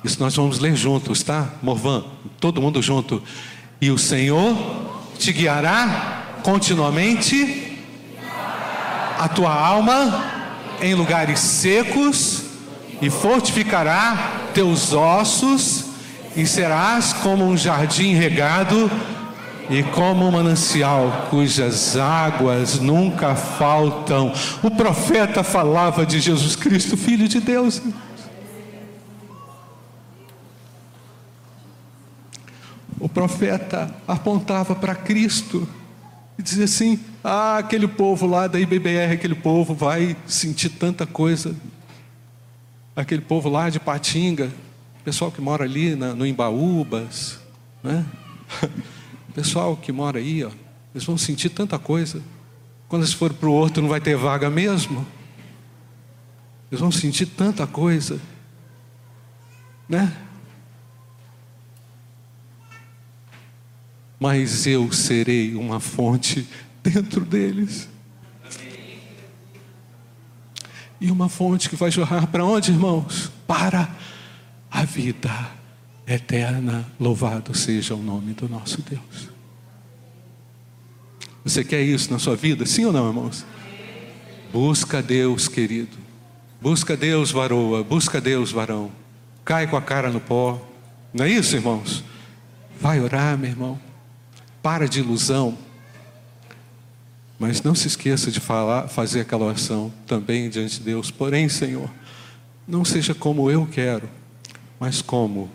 Isso 0.03 0.21
nós 0.21 0.35
vamos 0.37 0.59
ler 0.59 0.77
juntos, 0.77 1.23
tá? 1.23 1.55
Morvan, 1.63 2.05
todo 2.39 2.61
mundo 2.61 2.83
junto. 2.83 3.23
E 3.81 3.91
o 3.91 3.99
Senhor 3.99 4.55
te 5.19 5.33
guiará 5.33 6.41
continuamente 6.43 7.79
a 9.19 9.29
tua 9.29 9.55
alma 9.55 10.33
em 10.83 10.95
lugares 10.95 11.41
secos 11.41 12.43
e 13.01 13.09
fortificará 13.09 14.51
teus 14.53 14.93
ossos, 14.93 15.84
e 16.37 16.47
serás 16.47 17.13
como 17.13 17.45
um 17.45 17.57
jardim 17.57 18.15
regado 18.15 18.91
e 19.71 19.83
como 19.83 20.27
um 20.27 20.31
manancial 20.31 21.29
cujas 21.31 21.97
águas 21.97 22.81
nunca 22.81 23.35
faltam. 23.35 24.33
O 24.63 24.71
profeta 24.71 25.43
falava 25.43 26.05
de 26.05 26.21
Jesus 26.21 26.57
Cristo, 26.57 26.97
Filho 26.97 27.29
de 27.29 27.41
Deus. 27.41 27.81
O 32.99 33.09
profeta 33.09 33.95
apontava 34.07 34.75
para 34.75 34.95
Cristo 34.95 35.69
e 36.39 36.43
dizia 36.43 36.65
assim: 36.65 36.99
Ah, 37.23 37.59
aquele 37.59 37.87
povo 37.87 38.27
lá 38.27 38.47
da 38.47 38.59
IBBR, 38.59 39.13
aquele 39.13 39.35
povo 39.35 39.75
vai 39.75 40.17
sentir 40.27 40.71
tanta 40.71 41.07
coisa 41.07 41.55
aquele 42.97 43.21
povo 43.21 43.49
lá 43.49 43.69
de 43.69 43.81
Patinga, 43.81 44.51
pessoal 45.05 45.31
que 45.31 45.41
mora 45.41 45.65
ali 45.65 45.95
na, 45.95 46.15
no 46.15 46.27
Embaúbas, 46.27 47.39
né? 47.83 48.07
pessoal 49.35 49.77
que 49.77 49.93
mora 49.93 50.19
aí, 50.19 50.43
ó, 50.43 50.51
eles 50.95 51.05
vão 51.05 51.19
sentir 51.19 51.51
tanta 51.51 51.79
coisa. 51.79 52.23
Quando 52.89 53.03
eles 53.03 53.13
forem 53.13 53.37
para 53.37 53.49
o 53.49 53.53
outro, 53.53 53.83
não 53.83 53.89
vai 53.89 54.01
ter 54.01 54.17
vaga 54.17 54.49
mesmo. 54.49 55.07
Eles 56.71 56.81
vão 56.81 56.91
sentir 56.91 57.27
tanta 57.27 57.67
coisa, 57.67 58.19
né? 59.89 60.17
Mas 64.19 64.67
eu 64.67 64.91
serei 64.91 65.55
uma 65.55 65.81
fonte 65.81 66.49
dentro 66.83 67.21
deles. 67.25 67.89
E 71.01 71.11
uma 71.11 71.29
fonte 71.29 71.69
que 71.69 71.77
vai 71.77 71.91
jorrar 71.91 72.27
para 72.29 72.45
onde, 72.45 72.71
irmãos? 72.71 73.31
Para 73.47 73.95
a 74.85 74.87
vida 74.87 75.51
eterna. 76.07 76.87
Louvado 77.01 77.57
seja 77.57 77.95
o 77.95 78.03
nome 78.03 78.35
do 78.35 78.49
nosso 78.49 78.83
Deus. 78.83 79.31
Você 81.43 81.65
quer 81.65 81.83
isso 81.83 82.13
na 82.13 82.19
sua 82.19 82.37
vida? 82.37 82.65
Sim 82.65 82.87
ou 82.87 82.93
não, 82.93 83.09
irmãos? 83.09 83.45
Busca 84.53 85.03
Deus, 85.03 85.49
querido. 85.49 85.97
Busca 86.61 86.97
Deus, 86.97 87.31
varoa, 87.31 87.83
busca 87.83 88.21
Deus, 88.21 88.53
varão. 88.53 88.91
Cai 89.45 89.67
com 89.67 89.77
a 89.77 89.83
cara 89.83 90.11
no 90.11 90.21
pó. 90.21 90.63
Não 91.13 91.25
é 91.25 91.29
isso, 91.29 91.57
irmãos? 91.57 92.05
Vai 92.81 93.01
orar, 93.01 93.37
meu 93.37 93.51
irmão. 93.51 93.81
Para 94.63 94.87
de 94.87 95.01
ilusão. 95.01 95.59
Mas 97.39 97.63
não 97.63 97.75
se 97.75 97.87
esqueça 97.87 98.31
de 98.31 98.41
falar, 98.41 98.89
fazer 98.89 99.21
aquela 99.21 99.47
oração 99.47 99.93
também 100.07 100.49
diante 100.49 100.79
de 100.79 100.85
Deus. 100.85 101.11
Porém, 101.11 101.49
Senhor, 101.49 101.91
não 102.67 102.85
seja 102.85 103.15
como 103.15 103.51
eu 103.51 103.67
quero, 103.67 104.09
mas 104.79 105.03
como 105.03 105.51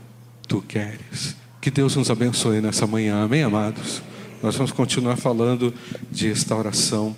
tu 0.47 0.61
queres. 0.61 1.35
Que 1.61 1.69
Deus 1.69 1.95
nos 1.95 2.09
abençoe 2.09 2.61
nessa 2.61 2.87
manhã, 2.87 3.23
amém, 3.23 3.43
amados? 3.43 4.01
Nós 4.41 4.55
vamos 4.55 4.71
continuar 4.71 5.17
falando 5.17 5.73
de 6.09 6.29
restauração 6.29 7.15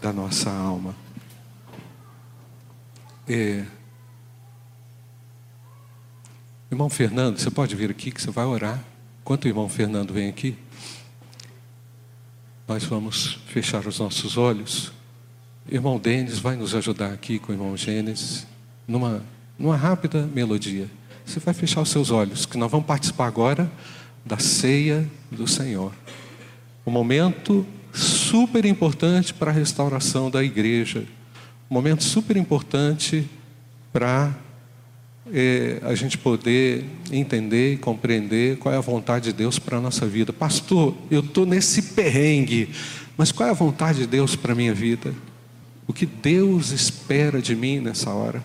da 0.00 0.12
nossa 0.12 0.50
alma. 0.50 0.94
Irmão 6.70 6.88
Fernando, 6.88 7.38
você 7.38 7.50
pode 7.50 7.74
vir 7.74 7.90
aqui 7.90 8.10
que 8.10 8.20
você 8.20 8.30
vai 8.30 8.44
orar. 8.44 8.82
Enquanto 9.22 9.44
o 9.44 9.48
irmão 9.48 9.68
Fernando 9.68 10.12
vem 10.12 10.28
aqui, 10.28 10.56
nós 12.66 12.84
vamos 12.84 13.38
fechar 13.46 13.86
os 13.86 13.98
nossos 13.98 14.36
olhos. 14.36 14.92
Irmão 15.68 15.98
Denis 15.98 16.38
vai 16.38 16.56
nos 16.56 16.74
ajudar 16.74 17.12
aqui 17.12 17.38
com 17.38 17.52
o 17.52 17.54
irmão 17.54 17.76
Gênesis, 17.76 18.46
numa, 18.86 19.22
numa 19.58 19.76
rápida 19.76 20.26
melodia. 20.26 20.88
Você 21.26 21.40
vai 21.40 21.52
fechar 21.52 21.82
os 21.82 21.90
seus 21.90 22.12
olhos, 22.12 22.46
que 22.46 22.56
nós 22.56 22.70
vamos 22.70 22.86
participar 22.86 23.26
agora 23.26 23.70
da 24.24 24.38
ceia 24.38 25.10
do 25.30 25.46
Senhor. 25.46 25.92
Um 26.86 26.90
momento 26.92 27.66
super 27.92 28.64
importante 28.64 29.34
para 29.34 29.50
a 29.50 29.54
restauração 29.54 30.30
da 30.30 30.42
igreja. 30.44 31.04
Um 31.68 31.74
momento 31.74 32.04
super 32.04 32.36
importante 32.36 33.28
para 33.92 34.32
é, 35.32 35.80
a 35.82 35.96
gente 35.96 36.16
poder 36.16 36.84
entender 37.10 37.74
e 37.74 37.76
compreender 37.76 38.58
qual 38.58 38.72
é 38.72 38.78
a 38.78 38.80
vontade 38.80 39.26
de 39.26 39.32
Deus 39.32 39.58
para 39.58 39.78
a 39.78 39.80
nossa 39.80 40.06
vida. 40.06 40.32
Pastor, 40.32 40.94
eu 41.10 41.20
estou 41.20 41.44
nesse 41.44 41.82
perrengue, 41.82 42.70
mas 43.16 43.32
qual 43.32 43.48
é 43.48 43.50
a 43.50 43.54
vontade 43.54 43.98
de 43.98 44.06
Deus 44.06 44.36
para 44.36 44.52
a 44.52 44.54
minha 44.56 44.72
vida? 44.72 45.12
O 45.88 45.92
que 45.92 46.06
Deus 46.06 46.70
espera 46.70 47.42
de 47.42 47.56
mim 47.56 47.80
nessa 47.80 48.10
hora? 48.10 48.44